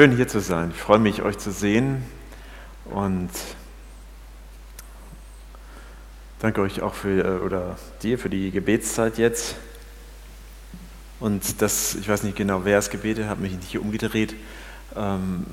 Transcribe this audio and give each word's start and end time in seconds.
Schön 0.00 0.16
hier 0.16 0.28
zu 0.28 0.40
sein. 0.40 0.70
Ich 0.74 0.80
freue 0.80 0.98
mich, 0.98 1.20
euch 1.20 1.36
zu 1.36 1.52
sehen 1.52 2.02
und 2.86 3.28
danke 6.38 6.62
euch 6.62 6.80
auch 6.80 6.94
für 6.94 7.22
äh, 7.22 7.44
oder 7.44 7.76
dir 8.02 8.18
für 8.18 8.30
die 8.30 8.50
Gebetszeit 8.50 9.18
jetzt. 9.18 9.56
Und 11.18 11.60
das, 11.60 11.96
ich 11.96 12.08
weiß 12.08 12.22
nicht 12.22 12.34
genau, 12.34 12.64
wer 12.64 12.78
es 12.78 12.88
gebetet 12.88 13.28
hat, 13.28 13.40
mich 13.40 13.52
nicht 13.52 13.68
hier 13.68 13.82
umgedreht. 13.82 14.34
Ähm, 14.96 15.44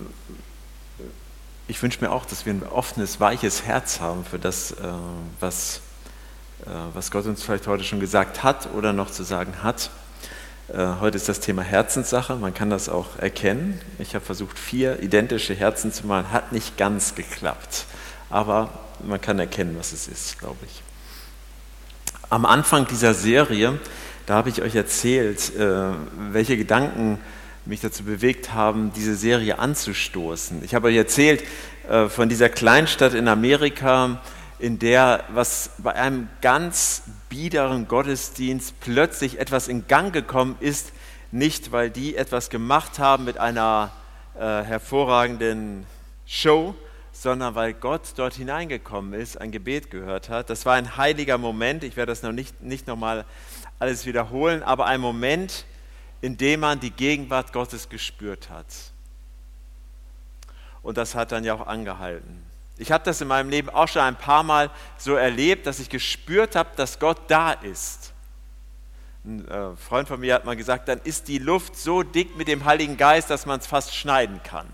ich 1.67 1.83
wünsche 1.83 1.99
mir 1.99 2.09
auch, 2.09 2.25
dass 2.25 2.45
wir 2.45 2.53
ein 2.53 2.63
offenes, 2.63 3.19
weiches 3.19 3.65
Herz 3.65 3.99
haben 3.99 4.23
für 4.23 4.39
das, 4.39 4.71
äh, 4.71 4.75
was, 5.41 5.81
äh, 6.65 6.69
was 6.93 7.11
Gott 7.11 7.25
uns 7.25 7.43
vielleicht 7.43 7.67
heute 7.67 7.83
schon 7.83 7.99
gesagt 7.99 8.43
hat 8.43 8.73
oder 8.73 8.93
noch 8.93 9.11
zu 9.11 9.23
sagen 9.23 9.61
hat. 9.61 9.91
Äh, 10.73 10.99
heute 10.99 11.15
ist 11.15 11.29
das 11.29 11.39
Thema 11.39 11.61
Herzenssache. 11.61 12.35
Man 12.35 12.53
kann 12.53 12.69
das 12.69 12.89
auch 12.89 13.17
erkennen. 13.19 13.79
Ich 13.99 14.15
habe 14.15 14.25
versucht, 14.25 14.59
vier 14.59 15.01
identische 15.01 15.53
Herzen 15.55 15.93
zu 15.93 16.05
malen. 16.05 16.31
Hat 16.31 16.51
nicht 16.51 16.77
ganz 16.77 17.15
geklappt. 17.15 17.85
Aber 18.29 18.69
man 19.01 19.21
kann 19.21 19.39
erkennen, 19.39 19.77
was 19.79 19.93
es 19.93 20.09
ist, 20.09 20.39
glaube 20.39 20.57
ich. 20.65 20.81
Am 22.29 22.45
Anfang 22.45 22.85
dieser 22.85 23.13
Serie, 23.13 23.79
da 24.25 24.33
habe 24.35 24.49
ich 24.49 24.61
euch 24.61 24.75
erzählt, 24.75 25.55
äh, 25.55 25.91
welche 26.33 26.57
Gedanken 26.57 27.19
mich 27.63 27.79
dazu 27.79 28.03
bewegt 28.03 28.53
haben, 28.53 28.91
diese 28.93 29.15
Serie 29.15 29.59
anzustoßen. 29.59 30.63
Ich 30.65 30.75
habe 30.75 30.89
euch 30.89 30.97
erzählt 30.97 31.45
äh, 31.89 32.09
von 32.09 32.27
dieser 32.27 32.49
Kleinstadt 32.49 33.13
in 33.13 33.29
Amerika, 33.29 34.21
in 34.59 34.79
der 34.79 35.23
was 35.29 35.71
bei 35.77 35.93
einem 35.93 36.29
ganz 36.41 37.03
biederen 37.29 37.87
Gottesdienst 37.87 38.79
plötzlich 38.79 39.39
etwas 39.39 39.67
in 39.67 39.87
Gang 39.87 40.11
gekommen 40.11 40.57
ist, 40.59 40.91
nicht 41.31 41.71
weil 41.71 41.89
die 41.89 42.15
etwas 42.15 42.49
gemacht 42.49 42.99
haben 42.99 43.25
mit 43.25 43.37
einer 43.37 43.91
äh, 44.35 44.39
hervorragenden 44.39 45.85
Show, 46.25 46.75
sondern 47.11 47.55
weil 47.55 47.73
Gott 47.73 48.13
dort 48.15 48.35
hineingekommen 48.35 49.13
ist, 49.13 49.39
ein 49.39 49.51
Gebet 49.51 49.91
gehört 49.91 50.29
hat. 50.29 50.49
Das 50.49 50.65
war 50.65 50.75
ein 50.75 50.97
heiliger 50.97 51.37
Moment, 51.37 51.83
ich 51.83 51.95
werde 51.95 52.11
das 52.11 52.23
noch 52.23 52.31
nicht, 52.31 52.61
nicht 52.61 52.87
nochmal 52.87 53.25
alles 53.79 54.05
wiederholen, 54.05 54.63
aber 54.63 54.85
ein 54.85 55.01
Moment, 55.01 55.65
in 56.21 56.37
dem 56.37 56.61
man 56.61 56.79
die 56.79 56.91
Gegenwart 56.91 57.53
Gottes 57.53 57.89
gespürt 57.89 58.49
hat. 58.49 58.67
Und 60.81 60.97
das 60.97 61.15
hat 61.15 61.31
dann 61.31 61.43
ja 61.43 61.53
auch 61.53 61.67
angehalten. 61.67 62.46
Ich 62.77 62.91
habe 62.91 63.03
das 63.03 63.21
in 63.21 63.27
meinem 63.27 63.49
Leben 63.49 63.69
auch 63.69 63.87
schon 63.87 64.03
ein 64.03 64.15
paar 64.15 64.43
Mal 64.43 64.69
so 64.97 65.15
erlebt, 65.15 65.65
dass 65.65 65.79
ich 65.79 65.89
gespürt 65.89 66.55
habe, 66.55 66.69
dass 66.75 66.99
Gott 66.99 67.19
da 67.27 67.53
ist. 67.53 68.13
Ein 69.25 69.47
äh, 69.47 69.75
Freund 69.75 70.07
von 70.07 70.19
mir 70.19 70.35
hat 70.35 70.45
mal 70.45 70.55
gesagt, 70.55 70.87
dann 70.87 70.99
ist 71.03 71.27
die 71.27 71.39
Luft 71.39 71.75
so 71.75 72.03
dick 72.03 72.37
mit 72.37 72.47
dem 72.47 72.65
Heiligen 72.65 72.95
Geist, 72.95 73.29
dass 73.29 73.45
man 73.45 73.59
es 73.59 73.67
fast 73.67 73.93
schneiden 73.95 74.41
kann. 74.43 74.67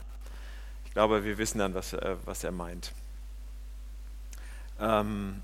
Ich 0.86 0.92
glaube, 0.92 1.24
wir 1.24 1.38
wissen 1.38 1.59
dann, 1.59 1.74
was, 1.74 1.94
äh, 1.94 2.16
was 2.26 2.44
er 2.44 2.52
meint. 2.52 2.92
Ähm, 4.80 5.42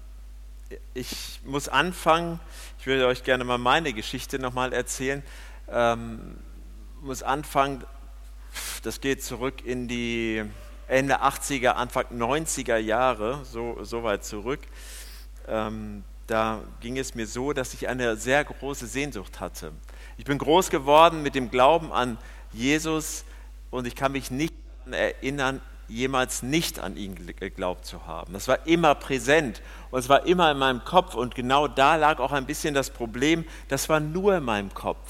ich 0.93 1.39
muss 1.45 1.69
anfangen, 1.69 2.39
ich 2.77 2.85
würde 2.85 3.07
euch 3.07 3.23
gerne 3.23 3.43
mal 3.45 3.57
meine 3.57 3.93
Geschichte 3.93 4.37
nochmal 4.37 4.73
erzählen. 4.73 5.23
Ähm, 5.71 6.37
muss 7.01 7.23
anfangen, 7.23 7.83
das 8.83 9.01
geht 9.01 9.23
zurück 9.23 9.65
in 9.65 9.87
die 9.87 10.43
Ende 10.89 11.21
80er, 11.21 11.69
Anfang 11.69 12.05
90er 12.11 12.77
Jahre, 12.77 13.41
so, 13.45 13.77
so 13.83 14.03
weit 14.03 14.25
zurück, 14.25 14.61
ähm, 15.47 16.03
da 16.25 16.61
ging 16.81 16.97
es 16.97 17.15
mir 17.15 17.27
so, 17.27 17.53
dass 17.53 17.73
ich 17.73 17.87
eine 17.87 18.15
sehr 18.17 18.43
große 18.43 18.87
Sehnsucht 18.87 19.39
hatte. 19.39 19.71
Ich 20.17 20.25
bin 20.25 20.37
groß 20.37 20.69
geworden 20.69 21.23
mit 21.23 21.35
dem 21.35 21.49
Glauben 21.49 21.91
an 21.91 22.17
Jesus 22.51 23.23
und 23.69 23.87
ich 23.87 23.95
kann 23.95 24.11
mich 24.11 24.31
nicht 24.31 24.53
erinnern, 24.91 25.61
jemals 25.87 26.43
nicht 26.43 26.79
an 26.79 26.97
ihn 26.97 27.15
geglaubt 27.15 27.85
zu 27.85 28.05
haben. 28.05 28.33
Das 28.33 28.47
war 28.47 28.67
immer 28.67 28.95
präsent 28.95 29.61
und 29.91 29.99
es 29.99 30.09
war 30.09 30.25
immer 30.25 30.51
in 30.51 30.57
meinem 30.57 30.83
Kopf 30.83 31.15
und 31.15 31.35
genau 31.35 31.67
da 31.67 31.95
lag 31.95 32.19
auch 32.19 32.31
ein 32.31 32.45
bisschen 32.45 32.73
das 32.73 32.89
Problem, 32.89 33.45
das 33.67 33.89
war 33.89 33.99
nur 33.99 34.37
in 34.37 34.43
meinem 34.43 34.73
Kopf. 34.73 35.09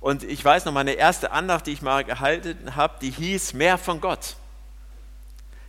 Und 0.00 0.24
ich 0.24 0.44
weiß 0.44 0.64
noch, 0.64 0.72
meine 0.72 0.92
erste 0.92 1.30
Andacht, 1.30 1.66
die 1.66 1.72
ich 1.72 1.80
mal 1.80 2.04
gehalten 2.04 2.74
habe, 2.74 2.94
die 3.00 3.10
hieß 3.10 3.54
mehr 3.54 3.78
von 3.78 4.00
Gott. 4.00 4.36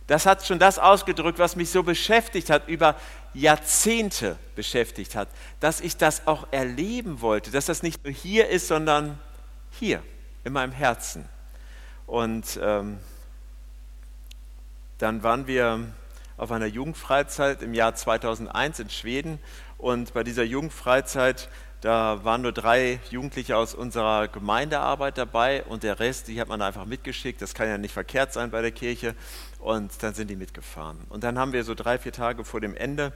Das 0.06 0.26
hat 0.26 0.44
schon 0.44 0.58
das 0.58 0.78
ausgedrückt, 0.78 1.38
was 1.38 1.56
mich 1.56 1.70
so 1.70 1.82
beschäftigt 1.82 2.50
hat, 2.50 2.68
über 2.68 2.94
Jahrzehnte 3.32 4.36
beschäftigt 4.54 5.16
hat, 5.16 5.28
dass 5.60 5.80
ich 5.80 5.96
das 5.96 6.26
auch 6.26 6.46
erleben 6.50 7.20
wollte, 7.20 7.50
dass 7.50 7.66
das 7.66 7.82
nicht 7.82 8.04
nur 8.04 8.12
hier 8.12 8.48
ist, 8.48 8.68
sondern 8.68 9.18
hier 9.70 10.02
in 10.44 10.52
meinem 10.52 10.72
Herzen. 10.72 11.26
Und 12.06 12.58
ähm, 12.62 12.98
dann 14.98 15.22
waren 15.22 15.46
wir 15.46 15.80
auf 16.36 16.52
einer 16.52 16.66
Jugendfreizeit 16.66 17.62
im 17.62 17.74
Jahr 17.74 17.94
2001 17.94 18.80
in 18.80 18.90
Schweden 18.90 19.38
und 19.78 20.12
bei 20.12 20.22
dieser 20.22 20.44
Jugendfreizeit 20.44 21.48
da 21.84 22.24
waren 22.24 22.40
nur 22.40 22.52
drei 22.52 22.98
Jugendliche 23.10 23.58
aus 23.58 23.74
unserer 23.74 24.28
Gemeindearbeit 24.28 25.18
dabei 25.18 25.64
und 25.64 25.82
der 25.82 26.00
Rest, 26.00 26.28
die 26.28 26.40
hat 26.40 26.48
man 26.48 26.62
einfach 26.62 26.86
mitgeschickt. 26.86 27.42
Das 27.42 27.52
kann 27.52 27.68
ja 27.68 27.76
nicht 27.76 27.92
verkehrt 27.92 28.32
sein 28.32 28.50
bei 28.50 28.62
der 28.62 28.70
Kirche. 28.70 29.14
Und 29.58 30.02
dann 30.02 30.14
sind 30.14 30.30
die 30.30 30.36
mitgefahren. 30.36 30.96
Und 31.10 31.24
dann 31.24 31.38
haben 31.38 31.52
wir 31.52 31.62
so 31.62 31.74
drei, 31.74 31.98
vier 31.98 32.12
Tage 32.12 32.42
vor 32.42 32.62
dem 32.62 32.74
Ende 32.74 33.12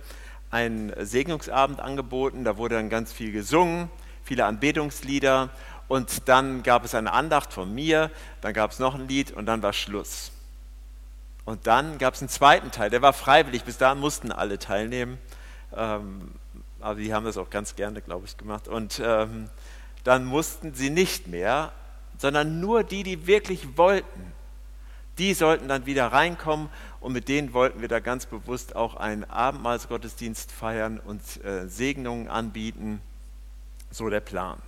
einen 0.50 0.92
Segnungsabend 0.98 1.80
angeboten. 1.80 2.44
Da 2.44 2.58
wurde 2.58 2.74
dann 2.74 2.90
ganz 2.90 3.10
viel 3.10 3.32
gesungen, 3.32 3.88
viele 4.22 4.44
Anbetungslieder. 4.44 5.48
Und 5.88 6.28
dann 6.28 6.62
gab 6.62 6.84
es 6.84 6.94
eine 6.94 7.14
Andacht 7.14 7.54
von 7.54 7.74
mir, 7.74 8.10
dann 8.42 8.52
gab 8.52 8.72
es 8.72 8.78
noch 8.78 8.94
ein 8.94 9.08
Lied 9.08 9.30
und 9.30 9.46
dann 9.46 9.62
war 9.62 9.72
Schluss. 9.72 10.30
Und 11.46 11.66
dann 11.66 11.96
gab 11.96 12.12
es 12.12 12.20
einen 12.20 12.28
zweiten 12.28 12.70
Teil, 12.70 12.90
der 12.90 13.00
war 13.00 13.14
freiwillig, 13.14 13.64
bis 13.64 13.78
dahin 13.78 13.98
mussten 13.98 14.30
alle 14.30 14.58
teilnehmen. 14.58 15.16
Ähm, 15.74 16.32
aber 16.80 17.00
die 17.00 17.12
haben 17.12 17.24
das 17.24 17.36
auch 17.36 17.50
ganz 17.50 17.76
gerne, 17.76 18.00
glaube 18.00 18.26
ich, 18.26 18.36
gemacht. 18.36 18.68
Und 18.68 19.00
ähm, 19.04 19.48
dann 20.04 20.24
mussten 20.24 20.74
sie 20.74 20.90
nicht 20.90 21.26
mehr, 21.26 21.72
sondern 22.18 22.60
nur 22.60 22.84
die, 22.84 23.02
die 23.02 23.26
wirklich 23.26 23.76
wollten, 23.76 24.32
die 25.18 25.34
sollten 25.34 25.68
dann 25.68 25.86
wieder 25.86 26.06
reinkommen 26.06 26.68
und 27.00 27.12
mit 27.12 27.28
denen 27.28 27.52
wollten 27.52 27.80
wir 27.80 27.88
da 27.88 27.98
ganz 27.98 28.26
bewusst 28.26 28.76
auch 28.76 28.94
einen 28.94 29.24
Abendmahlsgottesdienst 29.24 30.52
feiern 30.52 31.00
und 31.00 31.20
äh, 31.44 31.66
Segnungen 31.68 32.28
anbieten. 32.28 33.00
So 33.90 34.08
der 34.08 34.20
Plan. 34.20 34.58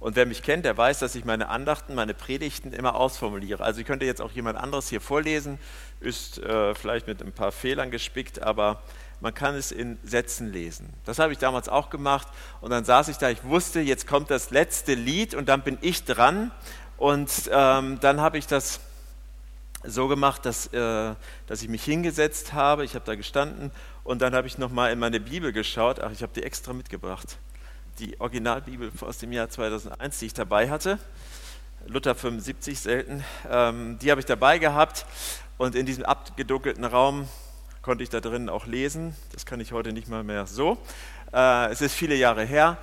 Und 0.00 0.16
wer 0.16 0.26
mich 0.26 0.42
kennt, 0.42 0.66
der 0.66 0.76
weiß, 0.76 0.98
dass 0.98 1.14
ich 1.14 1.24
meine 1.24 1.48
Andachten, 1.48 1.94
meine 1.94 2.12
Predigten 2.12 2.74
immer 2.74 2.94
ausformuliere. 2.94 3.64
Also 3.64 3.80
ich 3.80 3.86
könnte 3.86 4.04
jetzt 4.04 4.20
auch 4.20 4.32
jemand 4.32 4.58
anderes 4.58 4.90
hier 4.90 5.00
vorlesen, 5.00 5.58
ist 6.00 6.38
äh, 6.38 6.74
vielleicht 6.74 7.06
mit 7.06 7.22
ein 7.22 7.32
paar 7.32 7.52
Fehlern 7.52 7.90
gespickt, 7.90 8.42
aber 8.42 8.82
man 9.20 9.34
kann 9.34 9.54
es 9.54 9.72
in 9.72 9.98
Sätzen 10.02 10.52
lesen. 10.52 10.92
Das 11.04 11.18
habe 11.18 11.32
ich 11.32 11.38
damals 11.38 11.68
auch 11.68 11.90
gemacht. 11.90 12.28
Und 12.60 12.70
dann 12.70 12.84
saß 12.84 13.08
ich 13.08 13.16
da, 13.16 13.30
ich 13.30 13.44
wusste, 13.44 13.80
jetzt 13.80 14.06
kommt 14.06 14.30
das 14.30 14.50
letzte 14.50 14.94
Lied 14.94 15.34
und 15.34 15.48
dann 15.48 15.62
bin 15.62 15.78
ich 15.80 16.04
dran. 16.04 16.50
Und 16.96 17.30
ähm, 17.50 17.98
dann 18.00 18.20
habe 18.20 18.38
ich 18.38 18.46
das 18.46 18.80
so 19.82 20.08
gemacht, 20.08 20.46
dass, 20.46 20.66
äh, 20.68 21.14
dass 21.46 21.62
ich 21.62 21.68
mich 21.68 21.84
hingesetzt 21.84 22.52
habe, 22.52 22.84
ich 22.84 22.94
habe 22.94 23.04
da 23.04 23.14
gestanden 23.14 23.70
und 24.02 24.22
dann 24.22 24.34
habe 24.34 24.46
ich 24.46 24.56
nochmal 24.56 24.92
in 24.92 24.98
meine 24.98 25.20
Bibel 25.20 25.52
geschaut, 25.52 26.00
ach, 26.00 26.10
ich 26.10 26.22
habe 26.22 26.32
die 26.34 26.42
extra 26.42 26.72
mitgebracht, 26.72 27.36
die 27.98 28.18
Originalbibel 28.18 28.90
aus 29.00 29.18
dem 29.18 29.32
Jahr 29.32 29.50
2001, 29.50 30.20
die 30.20 30.26
ich 30.26 30.34
dabei 30.34 30.70
hatte, 30.70 30.98
Luther 31.86 32.14
75 32.14 32.80
selten, 32.80 33.24
ähm, 33.50 33.98
die 34.00 34.10
habe 34.10 34.20
ich 34.20 34.26
dabei 34.26 34.58
gehabt. 34.58 35.06
Und 35.56 35.76
in 35.76 35.86
diesem 35.86 36.04
abgedunkelten 36.04 36.84
Raum 36.84 37.28
konnte 37.84 38.02
ich 38.02 38.08
da 38.08 38.20
drinnen 38.20 38.48
auch 38.48 38.64
lesen. 38.64 39.14
Das 39.32 39.44
kann 39.44 39.60
ich 39.60 39.72
heute 39.72 39.92
nicht 39.92 40.08
mal 40.08 40.24
mehr 40.24 40.46
so. 40.46 40.78
Äh, 41.34 41.70
es 41.70 41.82
ist 41.82 41.94
viele 41.94 42.14
Jahre 42.14 42.42
her 42.42 42.78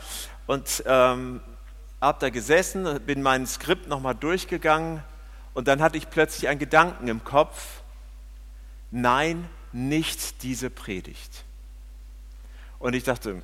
und 0.45 0.83
ähm, 0.85 1.41
habe 1.99 2.19
da 2.19 2.29
gesessen, 2.29 2.99
bin 3.07 3.23
mein 3.23 3.47
Skript 3.47 3.87
nochmal 3.87 4.13
durchgegangen 4.13 5.01
und 5.55 5.67
dann 5.67 5.81
hatte 5.81 5.97
ich 5.97 6.11
plötzlich 6.11 6.49
einen 6.49 6.59
Gedanken 6.59 7.07
im 7.07 7.23
Kopf. 7.23 7.81
Nein, 8.91 9.49
nicht 9.71 10.43
diese 10.43 10.69
Predigt. 10.69 11.45
Und 12.77 12.93
ich 12.93 13.03
dachte, 13.03 13.41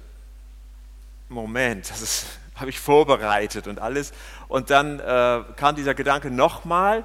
Moment, 1.28 1.90
das 1.90 2.28
habe 2.56 2.70
ich 2.70 2.80
vorbereitet 2.80 3.66
und 3.66 3.80
alles. 3.80 4.14
Und 4.48 4.70
dann 4.70 5.00
äh, 5.00 5.44
kam 5.56 5.76
dieser 5.76 5.96
Gedanke 5.96 6.30
nochmal 6.30 7.04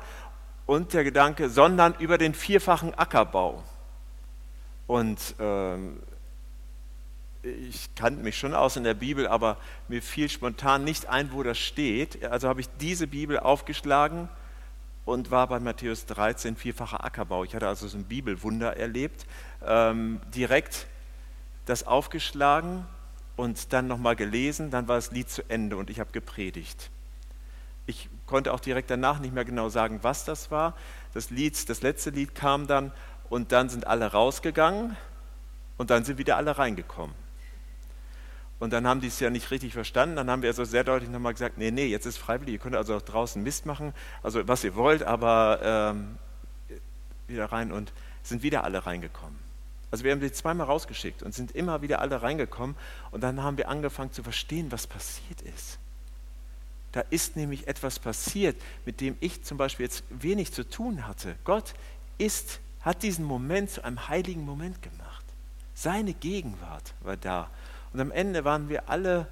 und 0.66 0.93
der 0.93 1.05
Gedanke, 1.05 1.48
sondern 1.48 1.94
über 2.00 2.19
den 2.19 2.34
vierfachen 2.34 2.93
Ackerbau. 2.93 3.64
Und 4.93 5.37
ähm, 5.41 6.03
ich 7.43 7.94
kannte 7.94 8.23
mich 8.23 8.37
schon 8.37 8.53
aus 8.53 8.77
in 8.77 8.85
der 8.85 8.93
Bibel, 8.93 9.27
aber 9.27 9.56
mir 9.89 10.03
fiel 10.03 10.29
spontan 10.29 10.85
nicht 10.85 11.06
ein, 11.06 11.33
wo 11.33 11.43
das 11.43 11.56
steht. 11.56 12.23
Also 12.27 12.47
habe 12.47 12.61
ich 12.61 12.69
diese 12.79 13.06
Bibel 13.06 13.39
aufgeschlagen 13.39 14.29
und 15.06 15.31
war 15.31 15.47
bei 15.47 15.61
Matthäus 15.61 16.05
13 16.05 16.56
vierfacher 16.56 17.03
Ackerbau. 17.03 17.43
Ich 17.43 17.55
hatte 17.55 17.69
also 17.69 17.89
so 17.89 17.97
ein 17.97 18.05
Bibelwunder 18.05 18.77
erlebt. 18.77 19.25
Ähm, 19.65 20.21
direkt 20.35 20.87
das 21.65 21.87
aufgeschlagen 21.87 22.85
und 23.37 23.73
dann 23.73 23.87
nochmal 23.87 24.15
gelesen, 24.15 24.71
dann 24.71 24.89
war 24.89 24.97
das 24.97 25.11
Lied 25.11 25.31
zu 25.31 25.43
Ende 25.49 25.79
und 25.79 25.89
ich 25.89 26.00
habe 26.00 26.12
gepredigt. 26.12 26.91
Ich 27.87 28.11
konnte 28.27 28.53
auch 28.53 28.61
direkt 28.61 28.91
danach 28.91 29.21
nicht 29.21 29.33
mehr 29.33 29.47
genau 29.47 29.71
sagen, 29.71 30.00
was 30.03 30.27
das 30.27 30.50
war. 30.50 30.77
Das 31.15 31.31
Lied, 31.31 31.71
das 31.71 31.81
letzte 31.81 32.11
Lied 32.11 32.35
kam 32.35 32.67
dann 32.67 32.93
und 33.32 33.50
dann 33.50 33.70
sind 33.70 33.87
alle 33.87 34.12
rausgegangen 34.12 34.94
und 35.79 35.88
dann 35.88 36.05
sind 36.05 36.19
wieder 36.19 36.37
alle 36.37 36.58
reingekommen. 36.58 37.17
Und 38.58 38.75
dann 38.75 38.87
haben 38.87 39.00
die 39.00 39.06
es 39.06 39.20
ja 39.20 39.31
nicht 39.31 39.50
richtig 39.50 39.73
verstanden. 39.73 40.17
Dann 40.17 40.29
haben 40.31 40.43
wir 40.43 40.50
also 40.50 40.64
sehr 40.64 40.84
deutlich 40.84 41.08
nochmal 41.08 41.32
gesagt, 41.32 41.56
nee, 41.56 41.70
nee, 41.70 41.87
jetzt 41.87 42.05
ist 42.05 42.19
freiwillig, 42.19 42.52
ihr 42.52 42.58
könnt 42.58 42.76
also 42.76 42.94
auch 42.94 43.00
draußen 43.00 43.43
Mist 43.43 43.64
machen, 43.64 43.94
also 44.23 44.46
was 44.46 44.62
ihr 44.64 44.75
wollt, 44.75 45.02
aber 45.02 45.61
ähm, 45.62 46.19
wieder 47.26 47.46
rein 47.46 47.73
und 47.73 47.94
sind 48.23 48.43
wieder 48.43 48.64
alle 48.64 48.84
reingekommen. 48.84 49.38
Also 49.90 50.05
wir 50.05 50.12
haben 50.12 50.20
sie 50.20 50.31
zweimal 50.31 50.67
rausgeschickt 50.67 51.23
und 51.23 51.34
sind 51.34 51.52
immer 51.52 51.81
wieder 51.81 52.02
alle 52.02 52.20
reingekommen 52.20 52.76
und 53.12 53.23
dann 53.23 53.43
haben 53.43 53.56
wir 53.56 53.70
angefangen 53.70 54.12
zu 54.12 54.23
verstehen, 54.23 54.70
was 54.70 54.87
passiert 54.87 55.40
ist. 55.40 55.79
Da 56.93 57.00
ist 57.08 57.37
nämlich 57.37 57.67
etwas 57.67 57.99
passiert, 57.99 58.61
mit 58.84 59.00
dem 59.00 59.17
ich 59.20 59.43
zum 59.43 59.56
Beispiel 59.56 59.87
jetzt 59.87 60.05
wenig 60.11 60.52
zu 60.52 60.69
tun 60.69 61.06
hatte. 61.06 61.34
Gott 61.44 61.73
ist, 62.19 62.61
hat 62.82 63.02
diesen 63.02 63.25
Moment 63.25 63.70
zu 63.70 63.84
einem 63.84 64.08
heiligen 64.08 64.44
Moment 64.44 64.82
gemacht. 64.82 65.25
Seine 65.75 66.12
Gegenwart 66.12 66.94
war 67.00 67.17
da. 67.17 67.50
Und 67.93 68.00
am 68.00 68.11
Ende 68.11 68.44
waren 68.44 68.69
wir 68.69 68.88
alle 68.88 69.26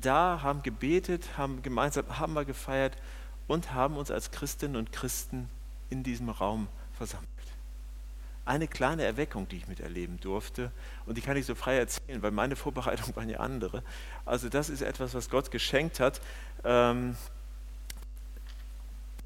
da, 0.00 0.40
haben 0.42 0.62
gebetet, 0.62 1.36
haben 1.36 1.62
gemeinsam 1.62 2.06
wir 2.08 2.44
gefeiert 2.44 2.96
und 3.46 3.72
haben 3.72 3.96
uns 3.96 4.10
als 4.10 4.30
Christinnen 4.30 4.76
und 4.76 4.92
Christen 4.92 5.48
in 5.90 6.02
diesem 6.02 6.28
Raum 6.28 6.68
versammelt. 6.96 7.28
Eine 8.46 8.68
kleine 8.68 9.04
Erweckung, 9.04 9.48
die 9.48 9.56
ich 9.56 9.68
miterleben 9.68 10.20
durfte, 10.20 10.70
und 11.06 11.16
die 11.16 11.22
kann 11.22 11.36
ich 11.36 11.46
so 11.46 11.54
frei 11.54 11.78
erzählen, 11.78 12.20
weil 12.20 12.30
meine 12.30 12.56
Vorbereitungen 12.56 13.16
waren 13.16 13.28
ja 13.30 13.40
andere. 13.40 13.82
Also 14.26 14.50
das 14.50 14.68
ist 14.68 14.82
etwas, 14.82 15.14
was 15.14 15.30
Gott 15.30 15.50
geschenkt 15.50 15.98
hat. 15.98 16.20
Ähm, 16.62 17.16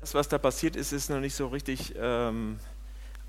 das, 0.01 0.15
was 0.15 0.29
da 0.29 0.39
passiert 0.39 0.77
ist, 0.77 0.93
ist 0.93 1.11
noch 1.11 1.19
nicht 1.19 1.35
so 1.35 1.49
richtig 1.49 1.95
ähm, 1.99 2.61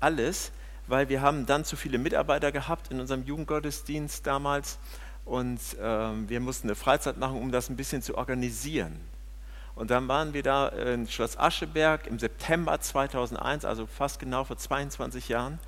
alles, 0.00 0.52
weil 0.86 1.08
wir 1.08 1.22
haben 1.22 1.46
dann 1.46 1.64
zu 1.64 1.76
viele 1.76 1.98
Mitarbeiter 1.98 2.52
gehabt 2.52 2.90
in 2.90 3.00
unserem 3.00 3.24
Jugendgottesdienst 3.24 4.26
damals 4.26 4.78
und 5.24 5.60
ähm, 5.80 6.28
wir 6.28 6.40
mussten 6.40 6.68
eine 6.68 6.74
Freizeit 6.74 7.16
machen, 7.16 7.38
um 7.38 7.52
das 7.52 7.70
ein 7.70 7.76
bisschen 7.76 8.02
zu 8.02 8.18
organisieren. 8.18 9.00
Und 9.76 9.90
dann 9.90 10.08
waren 10.08 10.34
wir 10.34 10.42
da 10.42 10.68
in 10.68 11.08
Schloss 11.08 11.38
Ascheberg 11.38 12.06
im 12.06 12.18
September 12.18 12.80
2001, 12.80 13.64
also 13.64 13.86
fast 13.86 14.18
genau 14.18 14.44
vor 14.44 14.56
22 14.56 15.28
Jahren, 15.28 15.58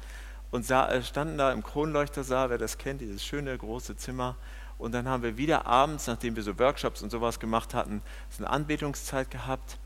und 0.51 0.67
sah, 0.67 0.89
äh, 0.89 1.03
standen 1.03 1.39
da 1.39 1.51
im 1.53 1.63
Kronleuchtersaal, 1.63 2.51
wer 2.51 2.59
das 2.59 2.77
kennt, 2.77 3.01
dieses 3.01 3.25
schöne 3.25 3.57
große 3.57 3.97
Zimmer. 3.97 4.37
Und 4.77 4.93
dann 4.93 5.09
haben 5.09 5.23
wir 5.23 5.37
wieder 5.37 5.67
abends, 5.67 6.09
nachdem 6.09 6.37
wir 6.37 6.43
so 6.43 6.59
Workshops 6.59 7.03
und 7.03 7.11
sowas 7.11 7.41
gemacht 7.41 7.73
hatten, 7.73 8.03
so 8.29 8.45
eine 8.45 8.53
Anbetungszeit 8.53 9.31
gehabt 9.31 9.79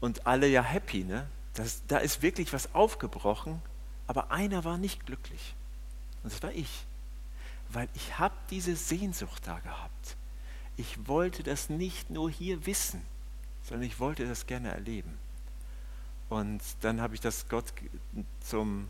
und 0.00 0.26
alle 0.26 0.48
ja 0.48 0.62
happy. 0.62 1.04
Ne? 1.04 1.26
Das, 1.54 1.82
da 1.86 1.98
ist 1.98 2.22
wirklich 2.22 2.52
was 2.52 2.74
aufgebrochen, 2.74 3.62
aber 4.10 4.30
einer 4.30 4.64
war 4.64 4.76
nicht 4.76 5.06
glücklich. 5.06 5.54
Und 6.22 6.32
das 6.32 6.42
war 6.42 6.52
ich 6.52 6.84
weil 7.72 7.88
ich 7.94 8.18
habe 8.18 8.34
diese 8.50 8.76
Sehnsucht 8.76 9.46
da 9.46 9.58
gehabt. 9.60 10.16
Ich 10.76 11.06
wollte 11.06 11.42
das 11.42 11.68
nicht 11.68 12.10
nur 12.10 12.30
hier 12.30 12.66
wissen, 12.66 13.02
sondern 13.62 13.86
ich 13.86 14.00
wollte 14.00 14.26
das 14.26 14.46
gerne 14.46 14.70
erleben. 14.70 15.18
Und 16.28 16.62
dann 16.80 17.00
habe 17.00 17.14
ich 17.14 17.20
das 17.20 17.48
Gott 17.48 17.64
zum 18.40 18.88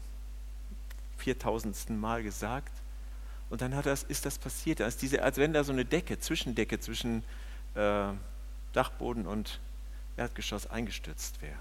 4000. 1.19 1.91
Mal 1.91 2.23
gesagt. 2.23 2.73
Und 3.49 3.63
dann 3.63 3.73
das, 3.83 4.03
ist 4.05 4.27
das 4.27 4.39
passiert. 4.39 4.81
Als, 4.81 4.97
diese, 4.97 5.23
als 5.23 5.37
wenn 5.39 5.53
da 5.53 5.65
so 5.65 5.73
eine 5.73 5.85
Decke, 5.85 6.19
Zwischendecke 6.19 6.79
zwischen 6.79 7.25
äh, 7.75 8.13
Dachboden 8.73 9.27
und 9.27 9.59
Erdgeschoss 10.17 10.69
eingestürzt 10.69 11.43
wäre. 11.43 11.59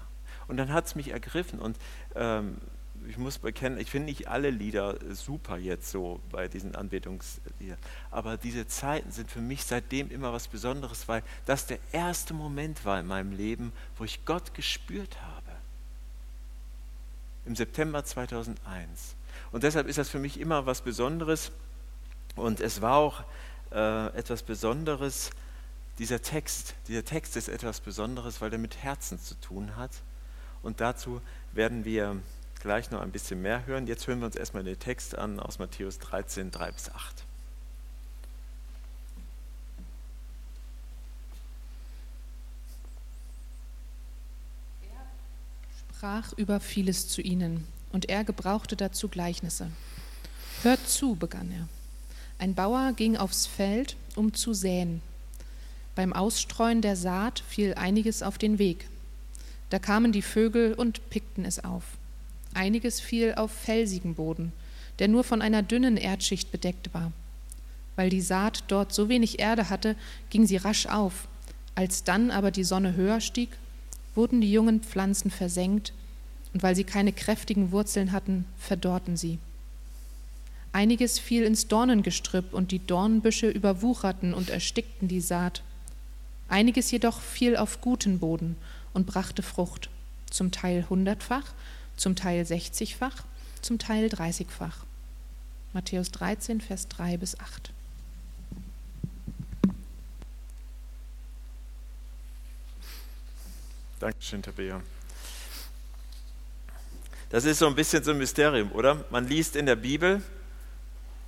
Und 0.48 0.56
dann 0.58 0.72
hat 0.72 0.86
es 0.86 0.94
mich 0.94 1.08
ergriffen. 1.08 1.58
Und 1.58 1.76
ähm, 2.14 2.58
ich 3.08 3.18
muss 3.18 3.38
bekennen, 3.38 3.78
ich 3.78 3.90
finde 3.90 4.06
nicht 4.06 4.28
alle 4.28 4.50
Lieder 4.50 4.96
super 5.14 5.56
jetzt 5.56 5.90
so 5.90 6.20
bei 6.30 6.48
diesen 6.48 6.74
Anbetungsliedern, 6.74 7.78
aber 8.10 8.36
diese 8.36 8.66
Zeiten 8.66 9.10
sind 9.10 9.30
für 9.30 9.40
mich 9.40 9.64
seitdem 9.64 10.10
immer 10.10 10.32
was 10.32 10.48
Besonderes, 10.48 11.08
weil 11.08 11.22
das 11.46 11.66
der 11.66 11.78
erste 11.92 12.34
Moment 12.34 12.84
war 12.84 13.00
in 13.00 13.06
meinem 13.06 13.32
Leben, 13.32 13.72
wo 13.96 14.04
ich 14.04 14.24
Gott 14.24 14.54
gespürt 14.54 15.16
habe. 15.22 15.50
Im 17.46 17.56
September 17.56 18.04
2001. 18.04 19.14
Und 19.52 19.62
deshalb 19.62 19.88
ist 19.88 19.98
das 19.98 20.08
für 20.08 20.18
mich 20.18 20.38
immer 20.38 20.66
was 20.66 20.82
Besonderes 20.82 21.52
und 22.36 22.60
es 22.60 22.80
war 22.80 22.96
auch 22.96 23.24
äh, 23.72 24.06
etwas 24.16 24.42
Besonderes, 24.42 25.30
dieser 25.98 26.22
Text. 26.22 26.74
Dieser 26.88 27.04
Text 27.04 27.36
ist 27.36 27.48
etwas 27.48 27.80
Besonderes, 27.80 28.40
weil 28.40 28.52
er 28.52 28.58
mit 28.58 28.82
Herzen 28.82 29.20
zu 29.20 29.34
tun 29.34 29.76
hat. 29.76 29.90
Und 30.62 30.80
dazu 30.80 31.20
werden 31.52 31.84
wir 31.84 32.16
gleich 32.60 32.90
noch 32.90 33.00
ein 33.00 33.10
bisschen 33.10 33.42
mehr 33.42 33.66
hören. 33.66 33.86
Jetzt 33.86 34.06
hören 34.06 34.20
wir 34.20 34.26
uns 34.26 34.36
erstmal 34.36 34.62
den 34.62 34.78
Text 34.78 35.16
an 35.16 35.40
aus 35.40 35.58
Matthäus 35.58 35.98
13, 35.98 36.50
3 36.50 36.72
bis 36.72 36.90
8. 36.90 37.24
Er 44.82 45.94
sprach 45.94 46.32
über 46.34 46.60
vieles 46.60 47.08
zu 47.08 47.20
ihnen 47.20 47.66
und 47.92 48.08
er 48.08 48.24
gebrauchte 48.24 48.76
dazu 48.76 49.08
Gleichnisse. 49.08 49.70
Hört 50.62 50.86
zu, 50.88 51.16
begann 51.16 51.50
er. 51.50 51.68
Ein 52.38 52.54
Bauer 52.54 52.92
ging 52.92 53.16
aufs 53.16 53.46
Feld, 53.46 53.96
um 54.14 54.34
zu 54.34 54.54
säen. 54.54 55.02
Beim 55.94 56.12
Ausstreuen 56.12 56.82
der 56.82 56.96
Saat 56.96 57.42
fiel 57.48 57.74
einiges 57.74 58.22
auf 58.22 58.38
den 58.38 58.58
Weg. 58.58 58.88
Da 59.70 59.78
kamen 59.78 60.12
die 60.12 60.22
Vögel 60.22 60.74
und 60.74 61.10
pickten 61.10 61.44
es 61.44 61.62
auf. 61.62 61.84
Einiges 62.54 63.00
fiel 63.00 63.34
auf 63.34 63.50
felsigen 63.52 64.14
Boden, 64.14 64.52
der 64.98 65.08
nur 65.08 65.24
von 65.24 65.42
einer 65.42 65.62
dünnen 65.62 65.96
Erdschicht 65.96 66.52
bedeckt 66.52 66.92
war. 66.92 67.12
Weil 67.96 68.10
die 68.10 68.20
Saat 68.20 68.64
dort 68.68 68.92
so 68.92 69.08
wenig 69.08 69.38
Erde 69.38 69.70
hatte, 69.70 69.96
ging 70.30 70.46
sie 70.46 70.56
rasch 70.56 70.86
auf. 70.86 71.28
Als 71.74 72.04
dann 72.04 72.30
aber 72.30 72.50
die 72.50 72.64
Sonne 72.64 72.94
höher 72.94 73.20
stieg, 73.20 73.50
wurden 74.14 74.40
die 74.40 74.52
jungen 74.52 74.80
Pflanzen 74.82 75.30
versenkt, 75.30 75.92
und 76.52 76.62
weil 76.62 76.74
sie 76.74 76.84
keine 76.84 77.12
kräftigen 77.12 77.70
Wurzeln 77.70 78.12
hatten, 78.12 78.44
verdorrten 78.58 79.16
sie. 79.16 79.38
Einiges 80.72 81.18
fiel 81.18 81.44
ins 81.44 81.68
Dornengestrüpp, 81.68 82.52
und 82.52 82.72
die 82.72 82.84
Dornbüsche 82.84 83.48
überwucherten 83.48 84.34
und 84.34 84.50
erstickten 84.50 85.08
die 85.08 85.20
Saat. 85.20 85.62
Einiges 86.48 86.90
jedoch 86.90 87.20
fiel 87.20 87.56
auf 87.56 87.80
guten 87.80 88.18
Boden 88.18 88.56
und 88.92 89.06
brachte 89.06 89.42
Frucht, 89.42 89.88
zum 90.30 90.50
Teil 90.50 90.86
hundertfach, 90.90 91.54
zum 92.00 92.16
Teil 92.16 92.44
60-fach, 92.44 93.24
zum 93.60 93.78
Teil 93.78 94.06
30-fach. 94.06 94.84
Matthäus 95.74 96.10
13, 96.10 96.60
Vers 96.60 96.88
3 96.88 97.18
bis 97.18 97.38
8. 97.38 97.72
Dankeschön, 104.00 104.42
Tabea. 104.42 104.80
Das 107.28 107.44
ist 107.44 107.58
so 107.58 107.66
ein 107.66 107.74
bisschen 107.74 108.02
so 108.02 108.12
ein 108.12 108.18
Mysterium, 108.18 108.72
oder? 108.72 109.04
Man 109.10 109.28
liest 109.28 109.54
in 109.54 109.66
der 109.66 109.76
Bibel 109.76 110.22